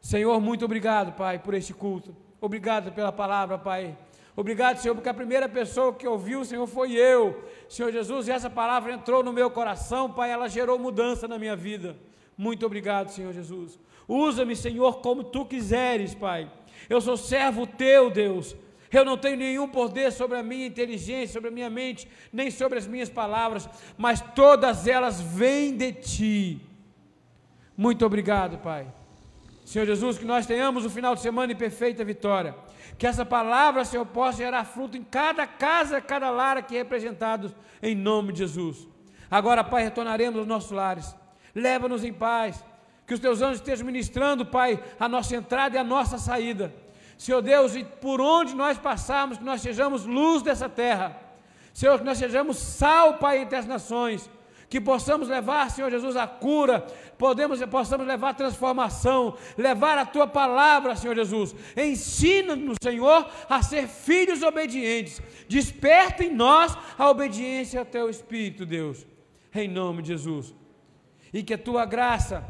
Senhor, 0.01 0.41
muito 0.41 0.65
obrigado, 0.65 1.13
Pai, 1.13 1.39
por 1.39 1.55
este 1.55 1.73
culto. 1.73 2.15
Obrigado 2.41 2.93
pela 2.93 3.11
palavra, 3.11 3.59
Pai. 3.59 3.97
Obrigado, 4.37 4.77
Senhor, 4.79 4.95
porque 4.95 5.09
a 5.09 5.15
primeira 5.15 5.49
pessoa 5.49 5.93
que 5.93 6.07
ouviu, 6.07 6.45
Senhor, 6.45 6.67
foi 6.67 6.93
eu. 6.93 7.43
Senhor 7.69 7.91
Jesus, 7.91 8.29
e 8.29 8.31
essa 8.31 8.49
palavra 8.49 8.93
entrou 8.93 9.23
no 9.23 9.33
meu 9.33 9.51
coração, 9.51 10.13
Pai, 10.13 10.31
ela 10.31 10.49
gerou 10.49 10.79
mudança 10.79 11.27
na 11.27 11.39
minha 11.39 11.57
vida. 11.57 11.97
Muito 12.37 12.65
obrigado, 12.65 13.09
Senhor 13.09 13.33
Jesus. 13.33 13.81
Usa-me, 14.07 14.55
Senhor, 14.55 15.01
como 15.01 15.25
tu 15.25 15.45
quiseres, 15.45 16.15
Pai. 16.15 16.51
Eu 16.89 17.01
sou 17.01 17.17
servo 17.17 17.67
teu, 17.67 18.11
Deus. 18.11 18.55
Eu 18.93 19.05
não 19.05 19.17
tenho 19.17 19.37
nenhum 19.37 19.69
poder 19.69 20.11
sobre 20.13 20.39
a 20.39 20.43
minha 20.43 20.67
inteligência, 20.67 21.35
sobre 21.35 21.49
a 21.49 21.53
minha 21.53 21.69
mente, 21.69 22.09
nem 22.33 22.51
sobre 22.51 22.79
as 22.79 22.87
minhas 22.87 23.09
palavras, 23.09 23.69
mas 23.97 24.21
todas 24.35 24.87
elas 24.87 25.21
vêm 25.21 25.77
de 25.77 25.93
ti. 25.93 26.61
Muito 27.77 28.05
obrigado, 28.05 28.59
Pai. 28.59 28.87
Senhor 29.65 29.85
Jesus, 29.85 30.17
que 30.17 30.25
nós 30.25 30.47
tenhamos 30.47 30.87
um 30.87 30.91
final 30.91 31.15
de 31.15 31.21
semana 31.21 31.53
em 31.53 31.57
perfeita 31.57 32.03
vitória. 32.03 32.55
Que 32.97 33.07
essa 33.07 33.25
palavra, 33.25 33.85
Senhor, 33.85 34.07
possa 34.07 34.39
gerar 34.39 34.65
fruto 34.65 34.97
em 34.97 35.05
cada 35.05 35.47
casa, 35.47 36.01
cada 36.01 36.31
lar 36.31 36.57
aqui 36.57 36.75
representados, 36.75 37.55
em 37.83 37.95
nome 37.95 38.33
de 38.33 38.39
Jesus. 38.39 38.89
Agora, 39.31 39.63
Pai, 39.63 39.85
retornaremos 39.85 40.39
aos 40.39 40.49
nossos 40.49 40.71
lares. 40.71 41.15
Leva-nos 41.55 42.03
em 42.03 42.13
paz. 42.13 42.65
Que 43.07 43.15
os 43.15 43.21
teus 43.21 43.43
anjos 43.43 43.59
estejam 43.59 43.87
ministrando, 43.87 44.45
Pai, 44.45 44.83
a 44.99 45.09
nossa 45.09 45.37
entrada 45.37 45.77
e 45.77 45.79
a 45.79 45.85
nossa 45.85 46.19
saída. 46.19 46.75
Senhor 47.19 47.43
Deus, 47.43 47.75
e 47.75 47.85
por 47.85 48.21
onde 48.21 48.55
nós 48.55 48.79
passarmos, 48.79 49.39
que 49.39 49.45
nós 49.45 49.61
sejamos 49.61 50.07
luz 50.07 50.41
dessa 50.41 50.69
terra. 50.69 51.21
Senhor, 51.75 51.99
que 51.99 52.05
nós 52.05 52.17
sejamos 52.17 52.57
sal, 52.57 53.15
Pai, 53.15 53.39
entre 53.39 53.57
as 53.57 53.67
nações 53.67 54.31
que 54.69 54.81
possamos 54.81 55.29
levar, 55.29 55.71
Senhor 55.71 55.91
Jesus, 55.91 56.15
a 56.15 56.27
cura, 56.27 56.87
podemos, 57.17 57.65
possamos 57.65 58.07
levar 58.07 58.31
a 58.31 58.35
transformação, 58.35 59.37
levar 59.57 59.97
a 59.97 60.05
tua 60.05 60.27
palavra, 60.27 60.95
Senhor 60.95 61.17
Jesus. 61.17 61.55
Ensina-nos, 61.75 62.77
Senhor, 62.83 63.27
a 63.49 63.63
ser 63.63 63.89
filhos 63.89 64.43
obedientes. 64.43 65.23
Desperta 65.49 66.23
em 66.23 66.35
nós 66.35 66.77
a 66.99 67.09
obediência 67.09 67.81
ao 67.81 67.87
teu 67.87 68.11
Espírito, 68.11 68.67
Deus, 68.67 69.07
em 69.55 69.69
nome 69.69 70.03
de 70.03 70.09
Jesus. 70.09 70.55
E 71.33 71.43
que 71.43 71.55
a 71.55 71.59
tua 71.59 71.87
graça, 71.87 72.45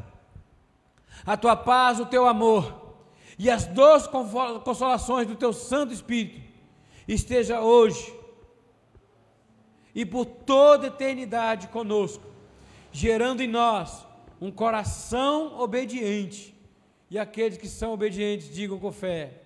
a 1.25 1.37
tua 1.37 1.55
paz, 1.55 2.01
o 2.01 2.07
teu 2.07 2.27
amor 2.27 2.88
e 3.39 3.49
as 3.49 3.67
doces 3.67 4.09
consolações 4.65 5.27
do 5.27 5.37
teu 5.37 5.53
Santo 5.53 5.93
Espírito 5.93 6.41
esteja 7.07 7.61
hoje 7.61 8.13
e 9.95 10.05
por 10.05 10.27
toda 10.27 10.89
eternidade 10.89 11.69
conosco, 11.69 12.25
gerando 12.93 13.41
em 13.41 13.47
nós 13.47 14.07
um 14.41 14.51
coração 14.51 15.59
obediente. 15.61 16.55
E 17.11 17.19
aqueles 17.19 17.57
que 17.57 17.69
são 17.69 17.93
obedientes 17.93 18.53
digam 18.53 18.79
com 18.79 18.93
fé: 18.93 19.43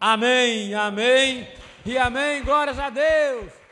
Amém, 0.00 0.74
Amém 0.74 1.46
e 1.84 1.98
Amém. 1.98 2.42
Glórias 2.42 2.78
a 2.78 2.90
Deus. 2.90 3.65